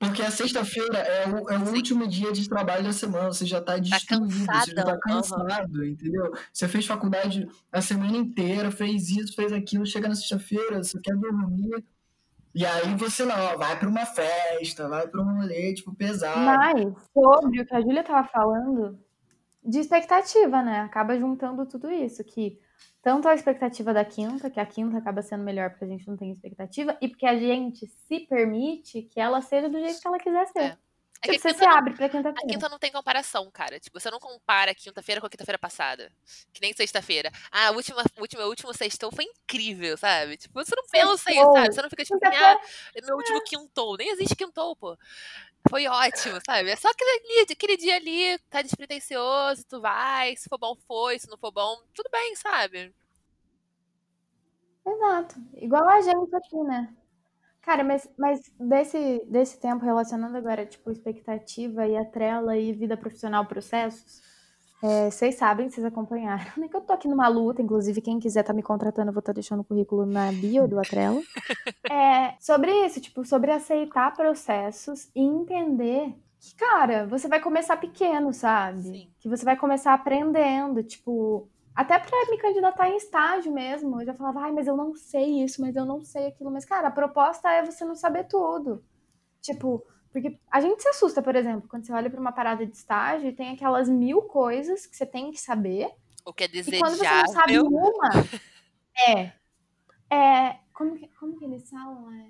porque 0.02 0.20
a 0.20 0.32
sexta-feira 0.32 0.98
é 0.98 1.28
o, 1.28 1.48
é 1.48 1.56
o 1.56 1.72
último 1.72 2.08
dia 2.08 2.32
de 2.32 2.48
trabalho 2.48 2.82
da 2.82 2.92
semana, 2.92 3.32
você 3.32 3.46
já 3.46 3.58
está 3.58 3.74
tá 3.74 3.78
destruído, 3.78 4.46
tá 4.46 4.60
você 4.60 4.72
já 4.72 4.80
está 4.80 4.98
cansado, 4.98 5.78
uhum. 5.78 5.84
entendeu? 5.84 6.32
Você 6.52 6.66
fez 6.66 6.84
faculdade 6.84 7.48
a 7.70 7.80
semana 7.80 8.16
inteira, 8.16 8.72
fez 8.72 9.10
isso, 9.10 9.32
fez 9.36 9.52
aquilo, 9.52 9.86
chega 9.86 10.08
na 10.08 10.16
sexta-feira, 10.16 10.82
você 10.82 10.98
quer 11.00 11.14
dormir. 11.14 11.84
E 12.52 12.66
aí 12.66 12.96
você 12.96 13.24
não, 13.24 13.56
vai 13.56 13.78
para 13.78 13.88
uma 13.88 14.04
festa, 14.04 14.88
vai 14.88 15.06
para 15.06 15.22
um 15.22 15.36
rolê, 15.36 15.72
tipo, 15.72 15.94
pesado. 15.94 16.40
Mas, 16.40 16.82
sobre 17.14 17.60
o 17.60 17.66
que 17.66 17.74
a 17.74 17.80
Júlia 17.80 18.02
tava 18.02 18.26
falando, 18.26 18.98
de 19.64 19.78
expectativa, 19.78 20.64
né? 20.64 20.80
Acaba 20.80 21.16
juntando 21.16 21.64
tudo 21.64 21.88
isso, 21.92 22.24
que 22.24 22.58
tanto 23.02 23.28
a 23.28 23.34
expectativa 23.34 23.92
da 23.92 24.04
quinta, 24.04 24.48
que 24.50 24.60
a 24.60 24.66
quinta 24.66 24.98
acaba 24.98 25.22
sendo 25.22 25.42
melhor 25.44 25.70
porque 25.70 25.84
a 25.84 25.88
gente 25.88 26.06
não 26.06 26.16
tem 26.16 26.30
expectativa, 26.32 26.96
e 27.00 27.08
porque 27.08 27.26
a 27.26 27.36
gente 27.38 27.86
se 27.86 28.20
permite 28.20 29.02
que 29.02 29.20
ela 29.20 29.40
seja 29.42 29.68
do 29.68 29.78
jeito 29.78 30.00
que 30.00 30.06
ela 30.08 30.18
quiser 30.18 30.46
ser. 30.48 30.58
É. 30.62 30.78
É 31.24 31.28
Tipo, 31.30 31.40
que 31.40 31.48
a 31.48 31.50
você 31.52 31.54
se 31.54 31.54
quinta 31.60 31.70
não- 31.70 31.78
abre 31.78 31.94
pra 31.94 32.06
A 32.06 32.08
quinta-feira. 32.08 32.52
quinta 32.52 32.68
não 32.68 32.78
tem 32.80 32.90
comparação, 32.90 33.48
cara. 33.52 33.78
Tipo, 33.78 34.00
você 34.00 34.10
não 34.10 34.18
compara 34.18 34.72
a 34.72 34.74
quinta-feira 34.74 35.20
com 35.20 35.26
a 35.28 35.30
quinta-feira 35.30 35.56
passada. 35.56 36.10
Que 36.52 36.60
nem 36.60 36.72
sexta-feira. 36.72 37.30
Ah, 37.52 37.68
a 37.68 37.70
última, 37.70 38.02
última, 38.18 38.44
último 38.46 38.74
sextou 38.74 39.12
foi 39.14 39.24
incrível, 39.26 39.96
sabe? 39.96 40.36
Tipo, 40.36 40.64
você 40.64 40.74
não 40.74 40.82
pensa 40.90 41.30
isso, 41.30 41.52
sabe? 41.52 41.72
Você 41.74 41.82
não 41.82 41.88
fica 41.90 42.02
tipo, 42.04 42.18
Quinta-feira- 42.18 42.60
ah, 42.60 43.06
meu 43.06 43.16
último 43.16 43.40
quintou. 43.44 43.96
Nem 43.96 44.10
existe 44.10 44.34
quintou, 44.34 44.74
pô. 44.74 44.98
Foi 45.68 45.86
ótimo, 45.86 46.38
sabe? 46.44 46.70
É 46.70 46.76
só 46.76 46.88
aquele, 46.88 47.46
aquele 47.50 47.76
dia 47.76 47.96
ali, 47.96 48.38
tá 48.50 48.62
despretensioso, 48.62 49.64
tu 49.68 49.80
vai, 49.80 50.36
se 50.36 50.48
for 50.48 50.58
bom, 50.58 50.76
foi, 50.86 51.18
se 51.18 51.28
não 51.30 51.38
for 51.38 51.52
bom, 51.52 51.76
tudo 51.94 52.08
bem, 52.12 52.34
sabe? 52.36 52.94
Exato. 54.86 55.36
Igual 55.56 55.88
a 55.88 56.00
gente 56.00 56.34
aqui, 56.34 56.56
né? 56.64 56.94
Cara, 57.62 57.84
mas, 57.84 58.08
mas 58.18 58.40
desse, 58.58 59.24
desse 59.26 59.60
tempo, 59.60 59.84
relacionando 59.84 60.36
agora, 60.36 60.66
tipo, 60.66 60.90
expectativa 60.90 61.86
e 61.86 61.96
a 61.96 62.04
trela 62.04 62.56
e 62.58 62.72
vida 62.72 62.96
profissional, 62.96 63.46
processos, 63.46 64.20
é, 64.82 65.10
vocês 65.10 65.36
sabem, 65.36 65.70
vocês 65.70 65.84
acompanharam, 65.86 66.50
né? 66.56 66.68
Que 66.68 66.76
eu 66.76 66.80
tô 66.80 66.92
aqui 66.92 67.06
numa 67.06 67.28
luta, 67.28 67.62
inclusive, 67.62 68.00
quem 68.00 68.18
quiser 68.18 68.42
tá 68.42 68.52
me 68.52 68.62
contratando, 68.62 69.10
eu 69.10 69.12
vou 69.12 69.20
estar 69.20 69.32
deixando 69.32 69.60
o 69.60 69.64
currículo 69.64 70.04
na 70.04 70.32
bio 70.32 70.66
do 70.66 70.78
Atrela. 70.78 71.20
É, 71.90 72.34
sobre 72.40 72.70
isso, 72.86 73.00
tipo, 73.00 73.24
sobre 73.24 73.50
aceitar 73.50 74.14
processos 74.14 75.10
e 75.14 75.20
entender 75.20 76.14
que, 76.40 76.54
cara, 76.56 77.06
você 77.06 77.28
vai 77.28 77.38
começar 77.38 77.76
pequeno, 77.76 78.32
sabe? 78.32 78.82
Sim. 78.82 79.10
Que 79.20 79.28
você 79.28 79.44
vai 79.44 79.56
começar 79.56 79.92
aprendendo, 79.92 80.82
tipo, 80.82 81.48
até 81.74 81.98
pra 81.98 82.30
me 82.30 82.38
candidatar 82.38 82.88
em 82.88 82.96
estágio 82.96 83.52
mesmo. 83.52 84.00
Eu 84.00 84.06
já 84.06 84.14
falava, 84.14 84.40
ai, 84.40 84.52
mas 84.52 84.66
eu 84.66 84.76
não 84.76 84.94
sei 84.94 85.44
isso, 85.44 85.60
mas 85.60 85.76
eu 85.76 85.84
não 85.84 86.02
sei 86.02 86.28
aquilo. 86.28 86.50
Mas, 86.50 86.64
cara, 86.64 86.88
a 86.88 86.90
proposta 86.90 87.50
é 87.50 87.64
você 87.64 87.84
não 87.84 87.94
saber 87.94 88.24
tudo. 88.24 88.82
Tipo, 89.40 89.84
porque 90.12 90.38
a 90.50 90.60
gente 90.60 90.82
se 90.82 90.88
assusta, 90.88 91.22
por 91.22 91.34
exemplo, 91.34 91.68
quando 91.68 91.84
você 91.86 91.92
olha 91.92 92.10
pra 92.10 92.20
uma 92.20 92.32
parada 92.32 92.64
de 92.66 92.72
estágio 92.76 93.28
e 93.28 93.32
tem 93.32 93.50
aquelas 93.54 93.88
mil 93.88 94.22
coisas 94.22 94.86
que 94.86 94.96
você 94.96 95.06
tem 95.06 95.30
que 95.32 95.40
saber. 95.40 95.90
O 96.24 96.32
que 96.32 96.44
é 96.44 96.46
E 96.46 96.78
quando 96.78 96.94
você 96.96 97.08
não 97.08 97.26
sabe 97.28 97.52
desejável. 97.52 97.66
uma, 97.66 98.10
é. 99.08 99.32
É. 100.10 100.56
Como 100.72 100.96
que, 100.96 101.08
como 101.18 101.36
que 101.38 101.44
eles 101.44 101.68
falam? 101.68 102.12
É, 102.12 102.26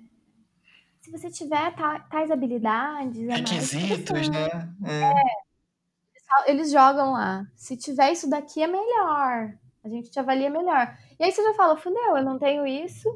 se 1.01 1.11
você 1.11 1.29
tiver 1.29 1.75
ta- 1.75 1.99
tais 2.09 2.31
habilidades. 2.31 3.27
é 3.27 3.35
Requisitos, 3.35 4.29
né? 4.29 4.47
É. 4.87 6.51
Eles 6.51 6.71
jogam 6.71 7.11
lá. 7.11 7.45
Se 7.55 7.77
tiver 7.77 8.11
isso 8.11 8.29
daqui 8.29 8.63
é 8.63 8.67
melhor. 8.67 9.53
A 9.83 9.89
gente 9.89 10.09
te 10.09 10.19
avalia 10.19 10.49
melhor. 10.49 10.97
E 11.19 11.23
aí 11.23 11.31
você 11.31 11.43
já 11.43 11.53
fala, 11.53 11.75
fudeu, 11.77 12.17
eu 12.17 12.23
não 12.23 12.39
tenho 12.39 12.65
isso. 12.65 13.07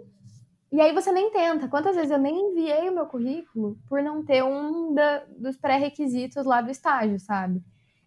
E 0.71 0.81
aí 0.81 0.93
você 0.93 1.11
nem 1.11 1.31
tenta. 1.31 1.67
Quantas 1.67 1.95
vezes 1.95 2.11
eu 2.11 2.17
nem 2.17 2.51
enviei 2.51 2.89
o 2.89 2.93
meu 2.93 3.05
currículo 3.07 3.77
por 3.87 4.01
não 4.03 4.23
ter 4.23 4.43
um 4.43 4.93
da- 4.93 5.23
dos 5.37 5.57
pré-requisitos 5.57 6.45
lá 6.45 6.61
do 6.61 6.69
estágio, 6.71 7.19
sabe? 7.19 7.63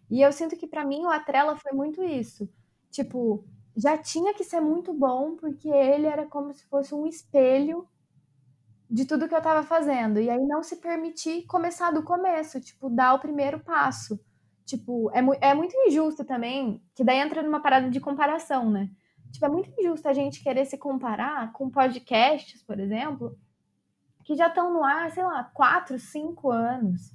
E 0.09 0.21
eu 0.21 0.31
sinto 0.31 0.55
que 0.57 0.67
pra 0.67 0.85
mim 0.85 1.03
o 1.05 1.09
Atrela 1.09 1.55
foi 1.57 1.71
muito 1.73 2.03
isso. 2.03 2.49
Tipo, 2.91 3.45
já 3.75 3.97
tinha 3.97 4.33
que 4.33 4.43
ser 4.43 4.59
muito 4.61 4.93
bom 4.93 5.35
porque 5.37 5.69
ele 5.69 6.05
era 6.07 6.25
como 6.27 6.53
se 6.53 6.65
fosse 6.67 6.93
um 6.93 7.07
espelho 7.07 7.87
de 8.89 9.05
tudo 9.05 9.27
que 9.27 9.35
eu 9.35 9.41
tava 9.41 9.63
fazendo. 9.63 10.19
E 10.19 10.29
aí 10.29 10.39
não 10.45 10.63
se 10.63 10.77
permitir 10.77 11.45
começar 11.45 11.91
do 11.91 12.03
começo, 12.03 12.59
tipo, 12.59 12.89
dar 12.89 13.13
o 13.13 13.19
primeiro 13.19 13.59
passo. 13.59 14.19
Tipo, 14.65 15.09
é, 15.13 15.21
mu- 15.21 15.35
é 15.41 15.53
muito 15.53 15.75
injusto 15.87 16.23
também, 16.25 16.81
que 16.95 17.03
daí 17.03 17.17
entra 17.17 17.41
numa 17.41 17.61
parada 17.61 17.89
de 17.89 17.99
comparação, 17.99 18.69
né? 18.69 18.89
Tipo, 19.31 19.45
é 19.45 19.49
muito 19.49 19.71
injusto 19.79 20.07
a 20.07 20.13
gente 20.13 20.43
querer 20.43 20.65
se 20.65 20.77
comparar 20.77 21.51
com 21.53 21.69
podcasts, 21.69 22.61
por 22.63 22.79
exemplo, 22.79 23.37
que 24.23 24.35
já 24.35 24.47
estão 24.47 24.71
no 24.73 24.83
ar, 24.83 25.09
sei 25.11 25.23
lá, 25.23 25.43
quatro, 25.53 25.97
cinco 25.99 26.51
anos. 26.51 27.11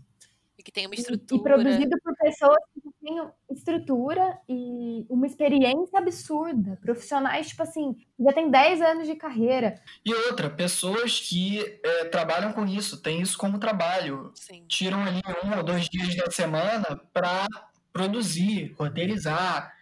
E 0.58 0.62
que 0.62 0.72
tem 0.72 0.86
uma 0.86 0.94
E- 0.94 0.98
estrutura. 0.98 1.38
E 1.38 1.42
produzido 1.42 1.96
por 2.02 2.16
pessoas 2.16 2.56
que 2.72 2.80
têm 3.04 3.28
estrutura 3.50 4.38
e 4.48 5.04
uma 5.08 5.26
experiência 5.26 5.98
absurda. 5.98 6.78
Profissionais, 6.80 7.48
tipo 7.48 7.62
assim, 7.62 7.92
que 7.94 8.24
já 8.24 8.32
tem 8.32 8.50
10 8.50 8.80
anos 8.80 9.06
de 9.06 9.14
carreira. 9.14 9.80
E 10.04 10.12
outra, 10.14 10.48
pessoas 10.48 11.20
que 11.20 11.60
é, 11.84 12.04
trabalham 12.06 12.52
com 12.54 12.64
isso, 12.66 13.00
têm 13.02 13.20
isso 13.20 13.36
como 13.36 13.58
trabalho. 13.60 14.32
Sim. 14.34 14.64
Tiram 14.66 15.02
ali 15.04 15.20
um 15.44 15.56
ou 15.58 15.62
dois 15.62 15.84
dias 15.90 16.16
da 16.16 16.30
semana 16.30 17.00
para 17.12 17.46
produzir, 17.92 18.74
roteirizar, 18.78 19.74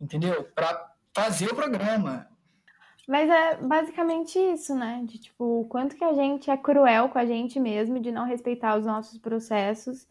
entendeu? 0.00 0.44
Para 0.54 0.92
fazer 1.16 1.50
o 1.50 1.54
programa. 1.54 2.28
Mas 3.08 3.30
é 3.30 3.56
basicamente 3.56 4.38
isso, 4.38 4.74
né? 4.74 5.02
De 5.06 5.18
tipo, 5.18 5.60
o 5.60 5.64
quanto 5.64 5.96
que 5.96 6.04
a 6.04 6.12
gente 6.12 6.50
é 6.50 6.56
cruel 6.58 7.08
com 7.08 7.18
a 7.18 7.24
gente 7.24 7.58
mesmo, 7.58 7.98
de 7.98 8.12
não 8.12 8.26
respeitar 8.26 8.76
os 8.76 8.84
nossos 8.84 9.16
processos. 9.16 10.06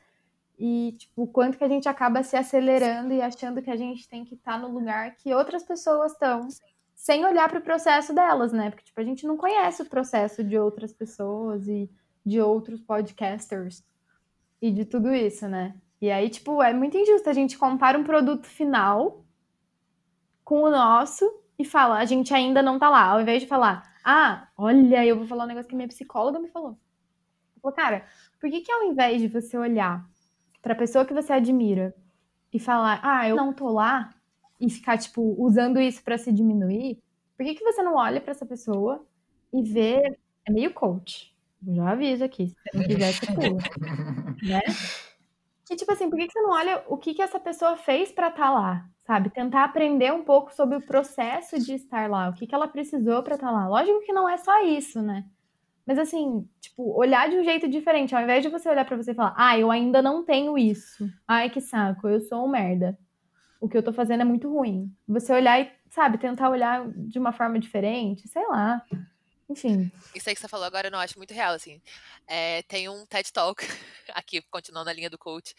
E, 0.58 0.96
tipo, 0.98 1.24
o 1.24 1.28
quanto 1.28 1.60
que 1.60 1.64
a 1.64 1.68
gente 1.68 1.88
acaba 1.88 2.24
se 2.24 2.36
acelerando 2.36 3.14
e 3.14 3.22
achando 3.22 3.62
que 3.62 3.70
a 3.70 3.76
gente 3.76 4.10
tem 4.10 4.26
que 4.26 4.34
estar 4.34 4.58
no 4.58 4.70
lugar 4.70 5.16
que 5.18 5.34
outras 5.34 5.62
pessoas 5.62 6.14
estão, 6.14 6.48
sem 6.96 7.24
olhar 7.24 7.50
para 7.50 7.60
o 7.60 7.64
processo 7.64 8.14
delas, 8.14 8.52
né? 8.52 8.72
Porque, 8.72 8.86
tipo, 8.86 9.00
a 9.00 9.04
gente 9.04 9.28
não 9.28 9.38
conhece 9.38 9.84
o 9.84 9.90
processo 9.90 10.44
de 10.44 10.58
outras 10.58 10.92
pessoas 10.92 11.68
e 11.68 11.88
de 12.26 12.42
outros 12.42 12.82
podcasters 12.82 13.84
e 14.60 14.72
de 14.72 14.86
tudo 14.86 15.14
isso, 15.14 15.48
né? 15.48 15.76
E 16.02 16.10
aí, 16.10 16.30
tipo, 16.30 16.64
é 16.64 16.74
muito 16.74 16.98
injusto. 16.98 17.30
A 17.30 17.34
gente 17.34 17.58
compara 17.58 18.00
um 18.00 18.04
produto 18.04 18.48
final 18.48 19.25
com 20.46 20.62
o 20.62 20.70
nosso 20.70 21.30
e 21.60 21.66
fala, 21.66 21.98
a 21.98 22.06
gente 22.06 22.34
ainda 22.34 22.62
não 22.62 22.80
tá 22.80 22.90
lá. 22.90 23.04
Ao 23.06 23.20
invés 23.20 23.42
de 23.42 23.48
falar, 23.48 23.94
ah, 24.04 24.48
olha, 24.56 25.06
eu 25.06 25.18
vou 25.18 25.28
falar 25.28 25.44
um 25.44 25.48
negócio 25.48 25.68
que 25.68 25.76
minha 25.76 25.88
psicóloga 25.88 26.40
me 26.40 26.48
falou. 26.48 26.78
Falou, 27.62 27.76
cara, 27.76 28.06
por 28.40 28.50
que 28.50 28.62
que 28.62 28.72
ao 28.72 28.84
invés 28.84 29.20
de 29.20 29.28
você 29.28 29.58
olhar 29.58 30.08
pra 30.62 30.76
pessoa 30.76 31.04
que 31.04 31.14
você 31.14 31.34
admira 31.34 31.94
e 32.54 32.60
falar, 32.60 33.00
ah, 33.04 33.28
eu 33.28 33.36
não 33.36 33.52
tô 33.52 33.70
lá, 33.70 34.14
e 34.62 34.70
ficar, 34.70 34.98
tipo, 34.98 35.36
usando 35.38 35.82
isso 35.82 36.04
pra 36.04 36.18
se 36.18 36.32
diminuir, 36.32 37.02
por 37.36 37.46
que 37.46 37.56
que 37.56 37.64
você 37.64 37.82
não 37.82 37.96
olha 37.96 38.22
pra 38.22 38.32
essa 38.32 38.46
pessoa 38.46 39.06
e 39.52 39.62
vê, 39.62 40.18
é 40.46 40.52
meio 40.52 40.74
coach, 40.74 41.36
eu 41.68 41.76
já 41.76 41.90
aviso 41.90 42.24
aqui, 42.24 42.48
se 42.48 42.56
não 42.78 42.84
quiser, 42.84 43.14
você 43.14 43.26
pula, 43.34 43.58
né? 44.44 44.62
Que, 45.68 45.76
tipo 45.76 45.92
assim, 45.92 46.10
por 46.10 46.18
que 46.18 46.30
você 46.30 46.42
não 46.42 46.52
olha 46.52 46.84
o 46.88 46.98
que 46.98 47.14
que 47.14 47.22
essa 47.22 47.40
pessoa 47.40 47.76
fez 47.76 48.12
pra 48.12 48.30
estar 48.30 48.52
lá, 48.52 48.86
sabe? 49.06 49.30
Tentar 49.32 49.64
aprender 49.64 50.14
um 50.14 50.24
pouco 50.24 50.54
sobre 50.54 50.78
o 50.78 50.86
processo 50.86 51.58
de 51.60 51.74
estar 51.74 52.10
lá, 52.10 52.30
o 52.30 52.34
que 52.34 52.46
que 52.46 52.54
ela 52.54 52.68
precisou 52.68 53.24
pra 53.24 53.36
estar 53.36 53.50
lá. 53.52 53.68
Lógico 53.68 54.02
que 54.02 54.14
não 54.14 54.30
é 54.30 54.38
só 54.38 54.64
isso, 54.64 55.02
né? 55.02 55.26
Mas 55.86 56.00
assim, 56.00 56.48
tipo, 56.60 56.98
olhar 56.98 57.30
de 57.30 57.38
um 57.38 57.44
jeito 57.44 57.68
diferente, 57.68 58.16
ao 58.16 58.22
invés 58.22 58.44
de 58.44 58.50
você 58.50 58.70
olhar 58.70 58.86
pra 58.86 58.98
você 58.98 59.12
e 59.12 59.16
falar, 59.16 59.34
ah, 59.38 59.58
eu 59.58 59.70
ainda 59.72 60.02
não 60.02 60.24
tenho 60.24 60.58
isso. 60.58 61.08
Ai, 61.28 61.50
que 61.50 61.62
saco, 61.62 62.08
eu 62.08 62.22
sou 62.22 62.46
um 62.46 62.50
merda. 62.50 62.98
O 63.60 63.70
que 63.70 63.78
eu 63.78 63.84
tô 63.84 63.94
fazendo 63.94 64.22
é 64.22 64.26
muito 64.26 64.50
ruim. 64.50 64.92
Você 65.08 65.34
olhar 65.34 65.60
e, 65.62 65.72
sabe, 65.90 66.18
tentar 66.18 66.50
olhar 66.50 66.88
de 66.90 67.18
uma 67.20 67.32
forma 67.32 67.60
diferente, 67.60 68.28
sei 68.28 68.46
lá. 68.48 68.84
Enfim. 69.50 69.92
Isso 70.14 70.28
aí 70.30 70.36
que 70.36 70.42
você 70.42 70.48
falou 70.48 70.66
agora 70.66 70.88
eu 70.88 70.92
não 70.92 71.00
acho 71.00 71.18
muito 71.18 71.34
real, 71.34 71.54
assim. 71.54 71.82
É, 72.28 72.64
tem 72.64 72.90
um 72.90 73.06
TED 73.06 73.32
Talk, 73.32 73.64
aqui, 74.10 74.42
continuando 74.50 74.90
a 74.90 74.94
linha 74.94 75.10
do 75.10 75.18
coach, 75.18 75.54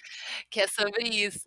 que 0.51 0.61
é 0.61 0.67
sobre 0.67 1.05
isso. 1.09 1.45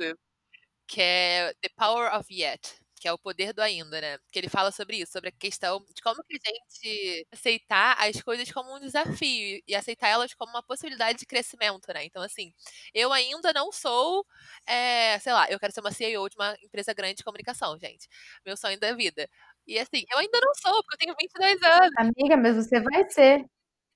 Que 0.87 1.01
é 1.01 1.53
The 1.61 1.69
Power 1.77 2.15
of 2.15 2.27
Yet, 2.33 2.75
que 2.99 3.07
é 3.07 3.13
o 3.13 3.17
poder 3.19 3.53
do 3.53 3.61
ainda, 3.61 4.01
né? 4.01 4.17
Que 4.31 4.39
ele 4.39 4.49
fala 4.49 4.71
sobre 4.71 4.97
isso, 4.97 5.11
sobre 5.13 5.29
a 5.29 5.31
questão 5.33 5.85
de 5.95 6.01
como 6.01 6.23
que 6.23 6.35
a 6.37 6.39
gente 6.51 7.27
aceitar 7.31 7.97
as 7.99 8.21
coisas 8.21 8.51
como 8.51 8.75
um 8.75 8.79
desafio 8.79 9.61
e 9.67 9.75
aceitar 9.75 10.09
elas 10.09 10.33
como 10.33 10.51
uma 10.51 10.63
possibilidade 10.63 11.19
de 11.19 11.25
crescimento, 11.27 11.93
né? 11.93 12.05
Então, 12.05 12.23
assim, 12.23 12.53
eu 12.93 13.13
ainda 13.13 13.53
não 13.53 13.71
sou, 13.71 14.25
é, 14.67 15.19
sei 15.19 15.33
lá, 15.33 15.49
eu 15.51 15.59
quero 15.59 15.73
ser 15.73 15.81
uma 15.81 15.91
CEO 15.91 16.29
de 16.29 16.35
uma 16.37 16.55
empresa 16.63 16.93
grande 16.93 17.15
de 17.17 17.23
comunicação, 17.23 17.77
gente. 17.79 18.07
Meu 18.45 18.57
sonho 18.57 18.79
da 18.79 18.93
vida. 18.93 19.29
E 19.69 19.77
assim, 19.79 20.03
eu 20.11 20.17
ainda 20.17 20.39
não 20.41 20.53
sou, 20.55 20.83
porque 20.83 20.95
eu 20.95 20.97
tenho 20.99 21.15
22 21.19 21.61
anos. 21.61 21.91
Amiga, 21.97 22.35
mas 22.37 22.55
você 22.55 22.79
vai 22.81 23.09
ser. 23.09 23.45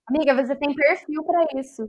Amiga, 0.08 0.36
você 0.36 0.56
tem 0.56 0.76
perfil 0.76 1.24
pra 1.24 1.60
isso. 1.60 1.88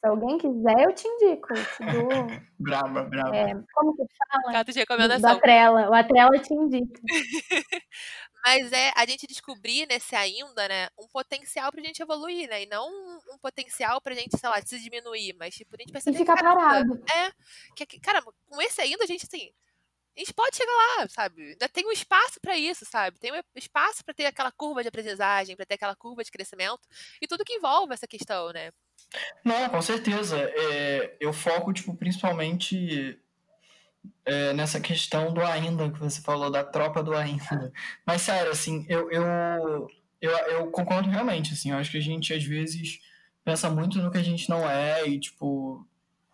Se 0.00 0.08
alguém 0.08 0.36
quiser, 0.36 0.84
eu 0.84 0.92
te 0.94 1.06
indico. 1.08 1.48
Brava, 2.58 3.04
brava. 3.04 3.34
é, 3.36 3.54
como 3.72 3.96
que 3.96 4.02
fala? 4.18 4.52
Carta 4.52 4.72
de 4.72 4.78
recomendação. 4.80 5.34
da 5.34 5.40
trela. 5.40 5.88
O 5.88 5.94
Atrela 5.94 6.38
te 6.38 6.52
indica. 6.52 7.00
Mas 8.44 8.72
é 8.72 8.92
a 8.96 9.06
gente 9.06 9.26
descobrir 9.26 9.86
nesse 9.86 10.16
ainda, 10.16 10.66
né, 10.68 10.88
um 10.98 11.06
potencial 11.06 11.70
pra 11.70 11.80
gente 11.82 12.02
evoluir, 12.02 12.48
né? 12.48 12.64
E 12.64 12.66
não 12.66 12.88
um, 12.88 13.18
um 13.34 13.38
potencial 13.38 14.00
pra 14.00 14.14
gente, 14.14 14.36
sei 14.36 14.48
lá, 14.48 14.60
se 14.60 14.80
diminuir, 14.80 15.34
mas 15.38 15.54
tipo, 15.54 15.74
a 15.76 15.78
gente 15.78 15.90
E 15.90 15.92
perceber 15.92 16.18
ficar 16.18 16.34
caramba, 16.34 16.60
parado. 16.60 17.04
É, 17.14 17.30
que, 17.76 17.86
que- 17.86 18.00
cara, 18.00 18.20
com 18.22 18.60
esse 18.62 18.80
ainda 18.80 19.04
a 19.04 19.06
gente, 19.06 19.24
assim, 19.26 19.48
a 20.16 20.20
gente 20.20 20.34
pode 20.34 20.56
chegar 20.56 20.72
lá, 20.72 21.08
sabe? 21.08 21.50
Ainda 21.52 21.68
tem 21.68 21.86
um 21.86 21.92
espaço 21.92 22.38
para 22.40 22.56
isso, 22.56 22.84
sabe? 22.84 23.18
Tem 23.18 23.32
um 23.32 23.40
espaço 23.56 24.04
para 24.04 24.14
ter 24.14 24.26
aquela 24.26 24.52
curva 24.52 24.82
de 24.82 24.88
aprendizagem, 24.88 25.56
para 25.56 25.64
ter 25.64 25.74
aquela 25.74 25.96
curva 25.96 26.22
de 26.22 26.30
crescimento 26.30 26.80
e 27.20 27.26
tudo 27.26 27.44
que 27.44 27.54
envolve 27.54 27.94
essa 27.94 28.06
questão, 28.06 28.52
né? 28.52 28.70
Não, 29.44 29.68
com 29.68 29.80
certeza. 29.80 30.38
É, 30.38 31.16
eu 31.18 31.32
foco, 31.32 31.72
tipo, 31.72 31.94
principalmente 31.94 33.18
é, 34.24 34.52
nessa 34.52 34.80
questão 34.80 35.32
do 35.32 35.40
ainda, 35.40 35.90
que 35.90 35.98
você 35.98 36.20
falou, 36.20 36.50
da 36.50 36.64
tropa 36.64 37.02
do 37.02 37.14
ainda. 37.14 37.72
Mas, 38.06 38.22
sério, 38.22 38.50
assim, 38.52 38.84
eu, 38.88 39.10
eu, 39.10 39.88
eu, 40.20 40.30
eu 40.30 40.70
concordo 40.70 41.08
realmente, 41.08 41.52
assim, 41.52 41.70
eu 41.70 41.76
acho 41.78 41.90
que 41.90 41.98
a 41.98 42.02
gente, 42.02 42.34
às 42.34 42.44
vezes, 42.44 43.00
pensa 43.44 43.70
muito 43.70 43.98
no 43.98 44.10
que 44.10 44.18
a 44.18 44.22
gente 44.22 44.48
não 44.48 44.68
é 44.68 45.06
e, 45.06 45.18
tipo, 45.18 45.86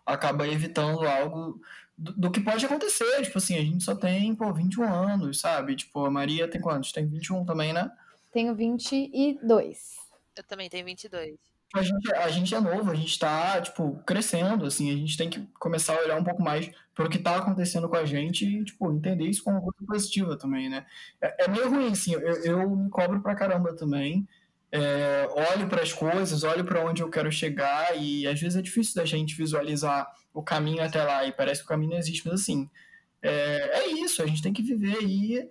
acaba 0.05 0.47
evitando 0.47 1.07
algo 1.07 1.61
do, 1.99 2.13
do, 2.13 2.31
que 2.31 2.39
pode 2.39 2.65
acontecer. 2.65 3.21
Tipo 3.23 3.37
assim, 3.37 3.55
a 3.55 3.61
gente 3.61 3.83
só 3.83 3.93
tem, 3.93 4.33
pô, 4.33 4.53
21 4.53 4.83
anos, 4.83 5.39
sabe? 5.39 5.75
Tipo, 5.75 6.05
a 6.05 6.09
Maria 6.09 6.47
tem 6.47 6.61
quantos? 6.61 6.91
Tem 6.91 7.05
21 7.05 7.45
também, 7.45 7.73
né? 7.73 7.91
Tenho 8.31 8.55
22. 8.55 9.97
Eu 10.37 10.43
também 10.43 10.69
tenho 10.69 10.85
22. 10.85 11.37
A 11.75 11.83
gente, 11.83 12.13
a 12.13 12.29
gente 12.29 12.55
é 12.55 12.59
novo, 12.59 12.89
a 12.89 12.95
gente 12.95 13.19
tá, 13.19 13.61
tipo, 13.61 14.01
crescendo, 14.03 14.65
assim, 14.65 14.91
a 14.91 14.95
gente 14.95 15.15
tem 15.15 15.29
que 15.29 15.47
começar 15.59 15.93
a 15.93 16.01
olhar 16.01 16.17
um 16.17 16.23
pouco 16.23 16.41
mais 16.41 16.71
para 16.95 17.05
o 17.05 17.09
que 17.09 17.19
tá 17.19 17.35
acontecendo 17.35 17.87
com 17.87 17.95
a 17.95 18.05
gente 18.05 18.43
e, 18.43 18.65
tipo, 18.65 18.91
entender 18.91 19.25
isso 19.25 19.43
como 19.43 19.57
uma 19.57 19.71
coisa 19.71 19.85
positiva 19.85 20.35
também, 20.35 20.67
né? 20.67 20.83
É, 21.21 21.45
é 21.45 21.47
meio 21.47 21.69
ruim, 21.69 21.91
assim, 21.91 22.13
eu, 22.13 22.43
eu 22.43 22.69
me 22.75 22.89
cobro 22.89 23.21
pra 23.21 23.35
caramba 23.35 23.75
também, 23.75 24.27
é, 24.71 25.27
olho 25.51 25.67
para 25.67 25.83
as 25.83 25.93
coisas, 25.93 26.43
olho 26.43 26.65
para 26.65 26.83
onde 26.83 27.03
eu 27.03 27.09
quero 27.09 27.31
chegar 27.31 27.95
e 27.95 28.27
às 28.27 28.39
vezes 28.39 28.57
é 28.57 28.61
difícil 28.61 28.95
da 28.95 29.05
gente 29.05 29.35
visualizar 29.35 30.11
o 30.33 30.43
caminho 30.43 30.83
até 30.83 31.03
lá 31.03 31.25
e 31.25 31.31
parece 31.31 31.61
que 31.61 31.65
o 31.65 31.69
caminho 31.69 31.91
não 31.91 31.97
existe, 31.97 32.27
mas 32.27 32.41
assim, 32.41 32.69
é, 33.21 33.79
é 33.79 33.87
isso, 33.87 34.21
a 34.21 34.27
gente 34.27 34.41
tem 34.41 34.53
que 34.53 34.61
viver 34.61 35.01
e 35.03 35.49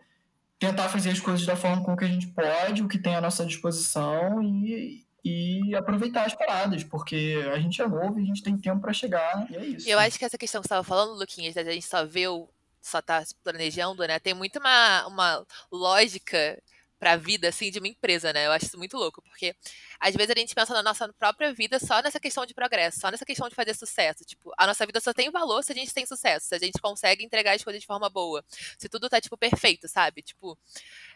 tentar 0.59 0.89
fazer 0.89 1.11
as 1.11 1.21
coisas 1.21 1.47
da 1.47 1.57
forma 1.57 1.85
com 1.85 1.97
que 1.97 2.05
a 2.05 2.09
gente 2.09 2.27
pode, 2.29 2.83
o 2.83 2.89
que 2.89 2.99
tem 2.99 3.15
à 3.15 3.21
nossa 3.21 3.47
disposição 3.47 4.43
e, 4.43 5.05
e 5.25 5.75
aproveitar 5.75 6.27
as 6.27 6.35
paradas, 6.35 6.83
porque 6.83 7.37
a 7.53 7.59
gente 7.59 7.81
é 7.81 7.87
novo 7.87 8.19
e 8.19 8.23
a 8.23 8.27
gente 8.27 8.43
tem 8.43 8.57
tempo 8.57 8.81
para 8.81 8.93
chegar 8.93 9.49
e 9.51 9.57
é 9.57 9.65
isso. 9.65 9.89
Eu 9.89 9.99
acho 9.99 10.19
que 10.19 10.25
essa 10.25 10.39
questão 10.39 10.61
que 10.61 10.67
você 10.67 10.75
estava 10.75 10.85
falando, 10.85 11.19
Luquinhas, 11.19 11.57
a 11.57 11.63
gente 11.63 11.87
só 11.87 12.05
vê 12.05 12.27
o 12.27 12.49
só 12.81 13.03
tá 13.03 13.23
planejando, 13.45 14.07
né? 14.07 14.19
Tem 14.19 14.35
muito 14.35 14.59
uma, 14.59 15.07
uma 15.07 15.47
lógica 15.71 16.61
pra 16.99 17.17
vida, 17.17 17.49
assim, 17.49 17.71
de 17.71 17.79
uma 17.79 17.89
empresa, 17.89 18.33
né? 18.33 18.47
Eu 18.47 18.53
acho 18.53 18.67
isso 18.67 18.79
muito 18.79 18.97
louco, 18.97 19.23
porque 19.23 19.55
às 20.01 20.15
vezes 20.15 20.31
a 20.31 20.39
gente 20.39 20.55
pensa 20.55 20.75
na 20.75 20.83
nossa 20.83 21.13
própria 21.13 21.53
vida 21.53 21.79
só 21.79 22.03
nessa 22.03 22.19
questão 22.19 22.45
de 22.45 22.55
progresso, 22.55 23.01
só 23.01 23.11
nessa 23.11 23.25
questão 23.25 23.49
de 23.49 23.55
fazer 23.55 23.75
sucesso. 23.75 24.25
Tipo, 24.25 24.53
a 24.59 24.67
nossa 24.67 24.85
vida 24.85 25.01
só 25.01 25.13
tem 25.13 25.31
valor 25.31 25.63
se 25.63 25.73
a 25.73 25.75
gente 25.75 25.93
tem 25.95 26.05
sucesso, 26.07 26.49
se 26.49 26.55
a 26.55 26.59
gente 26.59 26.81
consegue 26.81 27.25
entregar 27.25 27.55
as 27.55 27.63
coisas 27.63 27.81
de 27.81 27.87
forma 27.87 28.09
boa. 28.09 28.45
Se 28.79 28.89
tudo 28.89 29.09
tá, 29.09 29.21
tipo, 29.21 29.37
perfeito, 29.37 29.89
sabe? 29.89 30.23
Tipo, 30.23 30.59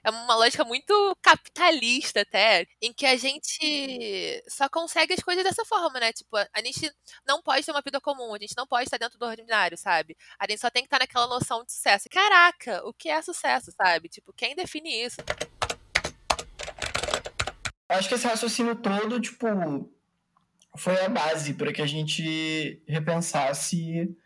é 0.04 0.10
uma 0.10 0.36
lógica 0.36 0.64
muito 0.64 1.16
capitalista 1.20 2.20
até, 2.20 2.66
em 2.80 2.92
que 2.92 3.06
a 3.06 3.16
gente 3.16 4.42
só 4.48 4.68
consegue 4.68 5.14
as 5.14 5.20
coisas 5.20 5.44
dessa 5.44 5.64
forma, 5.64 5.98
né? 6.00 6.12
Tipo, 6.12 6.36
a 6.36 6.62
gente 6.64 6.90
não 7.26 7.42
pode 7.42 7.64
ter 7.64 7.72
uma 7.72 7.82
vida 7.82 8.00
comum, 8.00 8.34
a 8.34 8.38
gente 8.38 8.54
não 8.56 8.66
pode 8.66 8.84
estar 8.84 8.98
dentro 8.98 9.18
do 9.18 9.26
ordinário, 9.26 9.76
sabe? 9.76 10.16
A 10.38 10.46
gente 10.48 10.60
só 10.60 10.70
tem 10.70 10.82
que 10.82 10.86
estar 10.86 10.98
naquela 11.00 11.26
noção 11.26 11.64
de 11.64 11.72
sucesso. 11.72 12.08
Caraca, 12.10 12.82
o 12.86 12.92
que 12.92 13.08
é 13.08 13.20
sucesso, 13.22 13.72
sabe? 13.72 14.08
Tipo, 14.08 14.32
quem 14.32 14.54
define 14.54 15.04
isso? 15.04 15.16
Acho 17.92 18.08
que 18.08 18.14
esse 18.14 18.26
raciocínio 18.26 18.76
todo, 18.76 19.20
tipo, 19.20 19.46
foi 20.76 21.04
a 21.04 21.08
base 21.08 21.54
para 21.54 21.72
que 21.72 21.82
a 21.82 21.87
gente 21.87 22.82
repensasse 22.88 24.16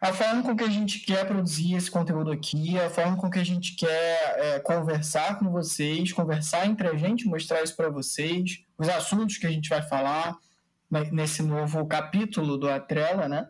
a 0.00 0.12
forma 0.12 0.42
com 0.42 0.56
que 0.56 0.64
a 0.64 0.68
gente 0.68 0.98
quer 0.98 1.24
produzir 1.24 1.76
esse 1.76 1.88
conteúdo 1.88 2.32
aqui, 2.32 2.76
a 2.76 2.90
forma 2.90 3.16
com 3.16 3.30
que 3.30 3.38
a 3.38 3.44
gente 3.44 3.76
quer 3.76 4.34
é, 4.36 4.58
conversar 4.58 5.38
com 5.38 5.48
vocês, 5.48 6.12
conversar 6.12 6.66
entre 6.66 6.88
a 6.88 6.96
gente, 6.96 7.28
mostrar 7.28 7.62
isso 7.62 7.76
para 7.76 7.88
vocês, 7.88 8.64
os 8.76 8.88
assuntos 8.88 9.38
que 9.38 9.46
a 9.46 9.50
gente 9.50 9.68
vai 9.68 9.80
falar 9.80 10.36
nesse 11.12 11.40
novo 11.40 11.86
capítulo 11.86 12.58
do 12.58 12.68
Atrela, 12.68 13.28
né? 13.28 13.48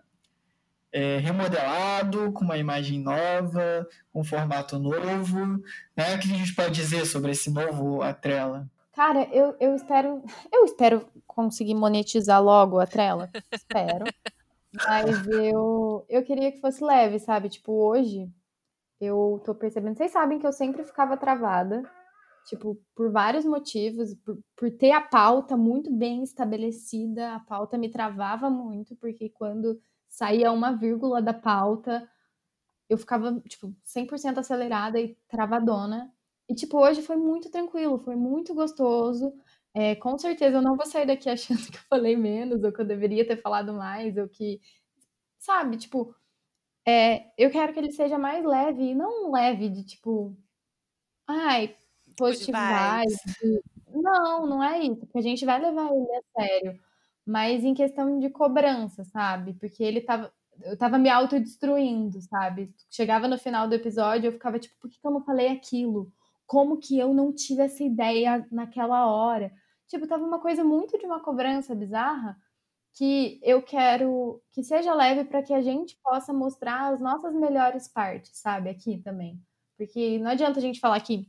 É, 0.93 1.17
remodelado, 1.17 2.31
com 2.33 2.45
uma 2.45 2.59
imagem 2.59 3.01
nova, 3.01 3.89
um 4.15 4.23
formato 4.23 4.79
novo. 4.79 5.59
Né? 5.97 6.15
O 6.15 6.19
que 6.19 6.31
a 6.31 6.37
gente 6.37 6.55
pode 6.55 6.75
dizer 6.75 7.07
sobre 7.07 7.31
esse 7.31 7.51
novo 7.51 8.03
Atrela? 8.03 8.71
Cara, 9.03 9.29
eu, 9.35 9.57
eu 9.59 9.75
espero. 9.75 10.23
Eu 10.53 10.65
espero 10.65 11.09
conseguir 11.27 11.75
monetizar 11.75 12.41
logo 12.41 12.79
a 12.79 12.87
Trela. 12.87 13.29
espero. 13.53 14.05
Mas 14.73 15.27
eu, 15.27 16.07
eu 16.09 16.23
queria 16.23 16.53
que 16.53 16.61
fosse 16.61 16.85
leve, 16.85 17.19
sabe? 17.19 17.49
Tipo, 17.49 17.73
hoje 17.73 18.31
eu 19.01 19.43
tô 19.45 19.57
percebendo. 19.57 19.97
Vocês 19.97 20.13
sabem 20.13 20.39
que 20.39 20.47
eu 20.47 20.53
sempre 20.53 20.85
ficava 20.85 21.17
travada. 21.17 21.83
Tipo, 22.47 22.81
por 22.95 23.11
vários 23.11 23.45
motivos, 23.45 24.15
por, 24.25 24.39
por 24.55 24.71
ter 24.71 24.93
a 24.93 25.01
pauta 25.01 25.57
muito 25.57 25.93
bem 25.93 26.23
estabelecida, 26.23 27.35
a 27.35 27.41
pauta 27.41 27.77
me 27.77 27.91
travava 27.91 28.49
muito, 28.49 28.95
porque 28.95 29.29
quando 29.31 29.81
saía 30.09 30.53
uma 30.53 30.77
vírgula 30.77 31.21
da 31.21 31.35
pauta, 31.35 32.09
eu 32.89 32.97
ficava, 32.97 33.41
tipo, 33.49 33.75
100% 33.85 34.39
acelerada 34.39 35.01
e 35.01 35.17
travadona. 35.29 36.15
E, 36.49 36.55
tipo, 36.55 36.79
hoje 36.79 37.03
foi 37.03 37.17
muito 37.17 37.51
tranquilo, 37.51 37.99
foi 37.99 38.17
muito 38.17 38.55
gostoso. 38.55 39.33
É, 39.75 39.95
com 39.97 40.19
certeza 40.19 40.59
eu 40.59 40.63
não 40.63 40.77
vou 40.77 40.87
sair 40.87 41.07
daqui 41.07 41.29
achando 41.31 41.71
que 41.71 41.79
eu 41.79 41.83
falei 41.89 42.17
menos, 42.17 42.63
ou 42.65 42.73
que 42.73 42.81
eu 42.81 42.85
deveria 42.87 43.27
ter 43.27 43.37
falado 43.41 43.73
mais, 43.73 44.17
ou 44.17 44.29
que. 44.29 44.61
Sabe, 45.39 45.77
tipo. 45.79 46.15
É, 46.87 47.33
eu 47.39 47.51
quero 47.51 47.73
que 47.73 47.81
ele 47.81 47.93
seja 47.93 48.19
mais 48.19 48.45
leve, 48.45 48.91
e 48.91 48.95
não 48.95 49.31
leve 49.33 49.69
de 49.71 49.85
tipo. 49.85 50.37
Ai, 51.29 51.77
positive 52.17 52.53
vibes. 52.59 53.63
Não, 53.89 54.47
não 54.47 54.65
é 54.65 54.81
isso, 54.81 54.97
porque 55.07 55.19
a 55.19 55.23
gente 55.23 55.45
vai 55.45 55.61
levar 55.61 55.91
ele 55.93 56.09
a 56.17 56.41
sério. 56.43 56.81
Mas 57.27 57.65
em 57.65 57.75
questão 57.75 58.19
de 58.19 58.31
cobrança, 58.31 59.05
sabe? 59.05 59.55
Porque 59.55 59.83
ele 59.83 60.01
tava. 60.01 60.33
Eu 60.63 60.77
tava 60.77 60.99
me 60.99 61.09
autodestruindo, 61.11 62.21
sabe? 62.23 62.73
Chegava 62.91 63.27
no 63.29 63.39
final 63.39 63.69
do 63.69 63.75
episódio, 63.75 64.29
eu 64.29 64.33
ficava 64.33 64.59
tipo, 64.59 64.77
por 64.81 64.91
que, 64.91 65.01
que 65.01 65.07
eu 65.07 65.11
não 65.11 65.25
falei 65.25 65.49
aquilo? 65.49 66.13
Como 66.53 66.77
que 66.77 66.99
eu 66.99 67.15
não 67.15 67.33
tive 67.33 67.63
essa 67.63 67.83
ideia 67.83 68.47
naquela 68.53 69.07
hora. 69.07 69.51
Tipo, 69.89 70.07
tava 70.07 70.23
uma 70.23 70.39
coisa 70.39 70.63
muito 70.63 70.99
de 70.99 71.07
uma 71.07 71.19
cobrança 71.19 71.75
bizarra 71.75 72.37
que 72.93 73.41
eu 73.43 73.63
quero 73.63 74.39
que 74.51 74.63
seja 74.63 74.93
leve 74.93 75.25
para 75.25 75.43
que 75.43 75.55
a 75.55 75.63
gente 75.63 75.99
possa 76.03 76.31
mostrar 76.31 76.93
as 76.93 77.01
nossas 77.01 77.35
melhores 77.35 77.89
partes, 77.89 78.33
sabe? 78.35 78.69
Aqui 78.69 78.99
também. 78.99 79.41
Porque 79.79 80.19
não 80.19 80.31
adianta 80.31 80.59
a 80.59 80.63
gente 80.63 80.79
falar 80.79 81.01
que 81.01 81.27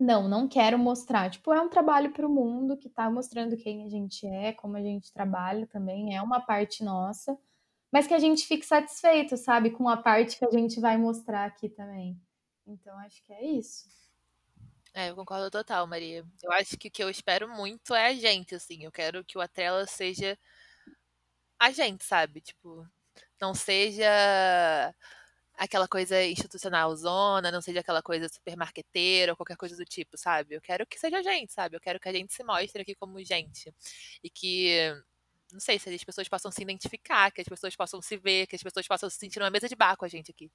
não, 0.00 0.26
não 0.26 0.48
quero 0.48 0.78
mostrar. 0.78 1.28
Tipo, 1.30 1.52
é 1.52 1.60
um 1.60 1.68
trabalho 1.68 2.10
para 2.10 2.26
o 2.26 2.30
mundo 2.32 2.78
que 2.78 2.88
está 2.88 3.10
mostrando 3.10 3.58
quem 3.58 3.84
a 3.84 3.90
gente 3.90 4.26
é, 4.26 4.54
como 4.54 4.78
a 4.78 4.82
gente 4.82 5.12
trabalha 5.12 5.66
também, 5.66 6.16
é 6.16 6.22
uma 6.22 6.40
parte 6.40 6.82
nossa, 6.82 7.38
mas 7.92 8.06
que 8.06 8.14
a 8.14 8.18
gente 8.18 8.46
fique 8.46 8.64
satisfeito, 8.64 9.36
sabe, 9.36 9.70
com 9.70 9.86
a 9.86 9.98
parte 9.98 10.38
que 10.38 10.46
a 10.46 10.50
gente 10.50 10.80
vai 10.80 10.96
mostrar 10.96 11.44
aqui 11.44 11.68
também. 11.68 12.18
Então, 12.66 12.96
acho 13.00 13.22
que 13.26 13.34
é 13.34 13.44
isso. 13.44 14.01
É, 14.94 15.08
eu 15.10 15.14
concordo 15.14 15.50
total, 15.50 15.86
Maria. 15.86 16.24
Eu 16.42 16.52
acho 16.52 16.76
que 16.76 16.88
o 16.88 16.90
que 16.90 17.02
eu 17.02 17.08
espero 17.10 17.48
muito 17.48 17.94
é 17.94 18.08
a 18.08 18.14
gente, 18.14 18.54
assim. 18.54 18.84
Eu 18.84 18.92
quero 18.92 19.24
que 19.24 19.38
o 19.38 19.40
Atrela 19.40 19.86
seja 19.86 20.38
a 21.58 21.70
gente, 21.70 22.04
sabe? 22.04 22.40
Tipo, 22.40 22.86
não 23.40 23.54
seja 23.54 24.94
aquela 25.56 25.86
coisa 25.88 26.22
institucional 26.24 26.94
zona, 26.96 27.50
não 27.50 27.60
seja 27.62 27.80
aquela 27.80 28.02
coisa 28.02 28.28
supermarqueteira 28.28 29.32
ou 29.32 29.36
qualquer 29.36 29.56
coisa 29.56 29.76
do 29.76 29.84
tipo, 29.84 30.16
sabe? 30.18 30.56
Eu 30.56 30.60
quero 30.62 30.86
que 30.86 30.98
seja 30.98 31.18
a 31.18 31.22
gente, 31.22 31.52
sabe? 31.52 31.76
Eu 31.76 31.80
quero 31.80 32.00
que 32.00 32.08
a 32.08 32.12
gente 32.12 32.32
se 32.32 32.42
mostre 32.44 32.82
aqui 32.82 32.94
como 32.94 33.22
gente. 33.24 33.72
E 34.22 34.30
que, 34.30 34.92
não 35.52 35.60
sei, 35.60 35.78
se 35.78 35.90
as 35.90 36.04
pessoas 36.04 36.28
possam 36.28 36.50
se 36.50 36.62
identificar, 36.62 37.30
que 37.32 37.40
as 37.42 37.48
pessoas 37.48 37.76
possam 37.76 38.02
se 38.02 38.16
ver, 38.16 38.46
que 38.46 38.56
as 38.56 38.62
pessoas 38.62 38.86
possam 38.88 39.10
se 39.10 39.18
sentir 39.18 39.38
numa 39.40 39.50
mesa 39.50 39.68
de 39.68 39.76
bar 39.76 39.96
com 39.96 40.04
a 40.04 40.08
gente 40.08 40.30
aqui. 40.30 40.50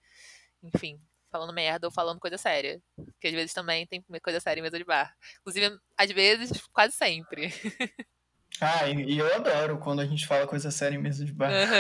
Enfim, 0.64 1.00
falando 1.32 1.54
merda 1.54 1.88
ou 1.88 1.92
falando 1.92 2.20
coisa 2.20 2.38
séria. 2.38 2.82
Que 3.20 3.28
às 3.28 3.34
vezes 3.34 3.54
também 3.54 3.86
tem 3.88 4.04
coisa 4.22 4.40
séria 4.40 4.60
em 4.60 4.64
mesa 4.64 4.78
de 4.78 4.86
bar. 4.86 5.14
Inclusive, 5.42 5.78
às 5.98 6.12
vezes, 6.12 6.68
quase 6.74 6.94
sempre. 6.94 7.52
Ah, 8.60 8.90
e 8.90 9.18
eu 9.18 9.36
adoro 9.36 9.78
quando 9.78 10.00
a 10.00 10.06
gente 10.06 10.26
fala 10.26 10.48
coisa 10.48 10.72
séria 10.72 10.96
em 10.96 11.02
mesa 11.02 11.24
de 11.24 11.32
bar. 11.32 11.52
Uhum. 11.52 11.74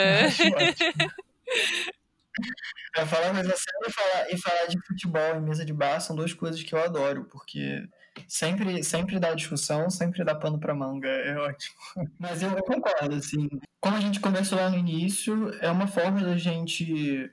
É, 2.95 3.05
falar 3.07 3.33
coisa 3.33 3.55
séria 3.55 3.87
e 3.87 3.91
falar, 3.91 4.31
e 4.31 4.37
falar 4.37 4.65
de 4.67 4.79
futebol 4.85 5.35
em 5.37 5.41
mesa 5.41 5.65
de 5.65 5.73
bar 5.73 5.99
são 5.99 6.15
duas 6.15 6.33
coisas 6.33 6.61
que 6.61 6.75
eu 6.75 6.83
adoro, 6.83 7.25
porque 7.25 7.87
sempre, 8.27 8.83
sempre 8.83 9.19
dá 9.19 9.33
discussão, 9.33 9.89
sempre 9.89 10.23
dá 10.23 10.35
pano 10.35 10.59
pra 10.59 10.75
manga, 10.75 11.07
é 11.07 11.35
ótimo. 11.37 11.75
Mas 12.19 12.43
eu, 12.43 12.51
eu 12.51 12.63
concordo, 12.63 13.15
assim, 13.15 13.47
como 13.79 13.95
a 13.95 13.99
gente 13.99 14.19
conversou 14.19 14.57
lá 14.57 14.69
no 14.69 14.77
início, 14.77 15.51
é 15.61 15.71
uma 15.71 15.87
forma 15.87 16.21
da 16.21 16.37
gente 16.37 17.31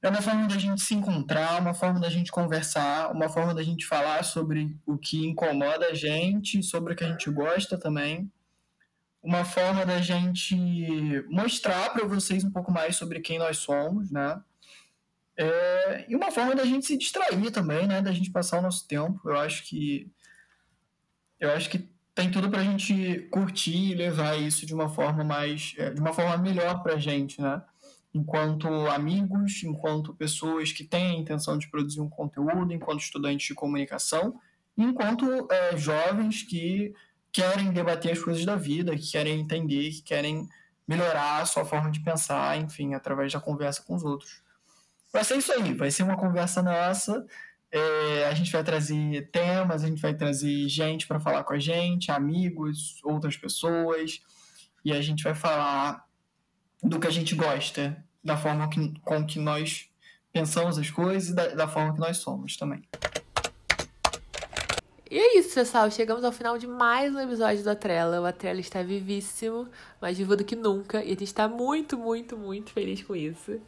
é 0.00 0.08
uma 0.08 0.22
forma 0.22 0.46
da 0.46 0.58
gente 0.58 0.80
se 0.80 0.94
encontrar, 0.94 1.60
uma 1.60 1.74
forma 1.74 1.98
da 1.98 2.08
gente 2.08 2.30
conversar, 2.30 3.10
uma 3.10 3.28
forma 3.28 3.52
da 3.52 3.62
gente 3.62 3.84
falar 3.84 4.22
sobre 4.22 4.76
o 4.86 4.96
que 4.96 5.26
incomoda 5.26 5.86
a 5.86 5.94
gente, 5.94 6.62
sobre 6.62 6.92
o 6.92 6.96
que 6.96 7.04
a 7.04 7.08
gente 7.08 7.28
gosta 7.30 7.76
também. 7.76 8.30
Uma 9.20 9.44
forma 9.44 9.84
da 9.84 10.00
gente 10.00 10.56
mostrar 11.28 11.90
para 11.90 12.06
vocês 12.06 12.44
um 12.44 12.50
pouco 12.50 12.70
mais 12.70 12.94
sobre 12.94 13.20
quem 13.20 13.38
nós 13.38 13.58
somos, 13.58 14.10
né? 14.12 14.40
É, 15.36 16.04
e 16.08 16.14
uma 16.14 16.30
forma 16.30 16.54
da 16.54 16.64
gente 16.64 16.86
se 16.86 16.96
distrair 16.96 17.50
também, 17.50 17.86
né? 17.86 18.00
Da 18.00 18.12
gente 18.12 18.30
passar 18.30 18.58
o 18.58 18.62
nosso 18.62 18.86
tempo. 18.86 19.20
Eu 19.24 19.36
acho 19.36 19.64
que. 19.64 20.10
Eu 21.40 21.50
acho 21.52 21.68
que 21.70 21.88
tem 22.14 22.30
tudo 22.30 22.50
pra 22.50 22.64
gente 22.64 23.28
curtir 23.30 23.92
e 23.92 23.94
levar 23.94 24.36
isso 24.36 24.66
de 24.66 24.74
uma 24.74 24.88
forma 24.88 25.24
mais. 25.24 25.74
É, 25.76 25.90
de 25.90 26.00
uma 26.00 26.12
forma 26.12 26.36
melhor 26.38 26.82
pra 26.82 26.98
gente, 26.98 27.40
né? 27.40 27.62
Enquanto 28.18 28.68
amigos, 28.88 29.62
enquanto 29.62 30.12
pessoas 30.14 30.72
que 30.72 30.82
têm 30.82 31.10
a 31.10 31.20
intenção 31.20 31.56
de 31.56 31.70
produzir 31.70 32.00
um 32.00 32.08
conteúdo, 32.08 32.72
enquanto 32.72 33.00
estudantes 33.00 33.46
de 33.46 33.54
comunicação, 33.54 34.40
enquanto 34.76 35.46
é, 35.52 35.76
jovens 35.76 36.42
que 36.42 36.92
querem 37.30 37.70
debater 37.70 38.12
as 38.12 38.18
coisas 38.18 38.44
da 38.44 38.56
vida, 38.56 38.96
que 38.96 39.12
querem 39.12 39.40
entender, 39.40 39.90
que 39.90 40.02
querem 40.02 40.48
melhorar 40.86 41.42
a 41.42 41.46
sua 41.46 41.64
forma 41.64 41.90
de 41.90 42.00
pensar, 42.00 42.58
enfim, 42.58 42.94
através 42.94 43.32
da 43.32 43.40
conversa 43.40 43.82
com 43.82 43.94
os 43.94 44.02
outros. 44.02 44.42
Vai 45.12 45.22
ser 45.22 45.36
isso 45.36 45.52
aí, 45.52 45.72
vai 45.74 45.90
ser 45.90 46.02
uma 46.02 46.16
conversa 46.16 46.60
nossa. 46.60 47.24
É, 47.70 48.26
a 48.26 48.34
gente 48.34 48.50
vai 48.50 48.64
trazer 48.64 49.30
temas, 49.30 49.84
a 49.84 49.86
gente 49.86 50.02
vai 50.02 50.14
trazer 50.14 50.68
gente 50.68 51.06
para 51.06 51.20
falar 51.20 51.44
com 51.44 51.52
a 51.52 51.58
gente, 51.58 52.10
amigos, 52.10 53.00
outras 53.04 53.36
pessoas, 53.36 54.20
e 54.84 54.92
a 54.92 55.00
gente 55.00 55.22
vai 55.22 55.34
falar 55.34 56.04
do 56.82 56.98
que 56.98 57.06
a 57.06 57.10
gente 57.10 57.34
gosta, 57.34 58.02
da 58.22 58.36
forma 58.36 58.68
que, 58.68 58.92
com 59.00 59.26
que 59.26 59.38
nós 59.38 59.88
pensamos 60.32 60.78
as 60.78 60.90
coisas 60.90 61.30
e 61.30 61.34
da, 61.34 61.48
da 61.48 61.68
forma 61.68 61.94
que 61.94 62.00
nós 62.00 62.18
somos 62.18 62.56
também. 62.56 62.82
E 65.10 65.18
é 65.18 65.38
isso, 65.38 65.54
pessoal. 65.54 65.90
Chegamos 65.90 66.22
ao 66.22 66.30
final 66.30 66.58
de 66.58 66.66
mais 66.66 67.14
um 67.14 67.20
episódio 67.20 67.62
do 67.64 67.70
Atrela. 67.70 68.20
O 68.20 68.26
Atrela 68.26 68.60
está 68.60 68.82
vivíssimo, 68.82 69.66
mais 70.02 70.18
vivo 70.18 70.36
do 70.36 70.44
que 70.44 70.54
nunca. 70.54 71.02
E 71.02 71.06
a 71.06 71.10
gente 71.10 71.22
está 71.22 71.48
muito, 71.48 71.96
muito, 71.96 72.36
muito 72.36 72.70
feliz 72.72 73.02
com 73.02 73.16
isso. 73.16 73.58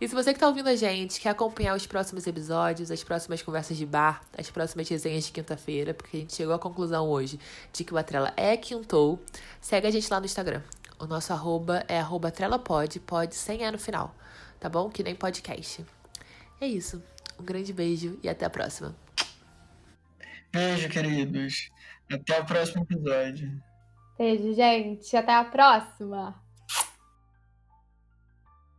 E 0.00 0.06
se 0.06 0.14
você 0.14 0.32
que 0.32 0.36
está 0.36 0.46
ouvindo 0.46 0.68
a 0.68 0.76
gente 0.76 1.20
quer 1.20 1.30
acompanhar 1.30 1.74
os 1.74 1.86
próximos 1.86 2.26
episódios, 2.26 2.90
as 2.90 3.02
próximas 3.02 3.42
conversas 3.42 3.76
de 3.76 3.86
bar, 3.86 4.22
as 4.36 4.50
próximas 4.50 4.88
resenhas 4.88 5.24
de 5.24 5.32
quinta-feira, 5.32 5.94
porque 5.94 6.16
a 6.16 6.20
gente 6.20 6.34
chegou 6.34 6.54
à 6.54 6.58
conclusão 6.58 7.08
hoje 7.08 7.40
de 7.72 7.82
que 7.82 7.92
o 7.92 7.96
Atrela 7.96 8.32
é 8.36 8.56
quintou, 8.56 9.20
segue 9.60 9.86
a 9.86 9.90
gente 9.90 10.08
lá 10.08 10.20
no 10.20 10.26
Instagram. 10.26 10.62
O 11.04 11.06
nosso 11.06 11.34
arroba 11.34 11.84
é 11.86 12.00
arroba 12.00 12.30
trelapod, 12.30 12.98
pode 13.00 13.34
sem 13.34 13.62
E 13.62 13.70
no 13.70 13.78
final, 13.78 14.14
tá 14.58 14.70
bom? 14.70 14.88
Que 14.88 15.02
nem 15.02 15.14
podcast. 15.14 15.84
É 16.58 16.66
isso. 16.66 17.02
Um 17.38 17.44
grande 17.44 17.74
beijo 17.74 18.18
e 18.22 18.28
até 18.28 18.46
a 18.46 18.50
próxima. 18.50 18.96
Beijo, 20.50 20.88
queridos. 20.88 21.70
Até 22.10 22.40
o 22.40 22.46
próximo 22.46 22.84
episódio. 22.84 23.52
Beijo, 24.16 24.54
gente. 24.54 25.14
Até 25.14 25.34
a 25.34 25.44
próxima. 25.44 26.42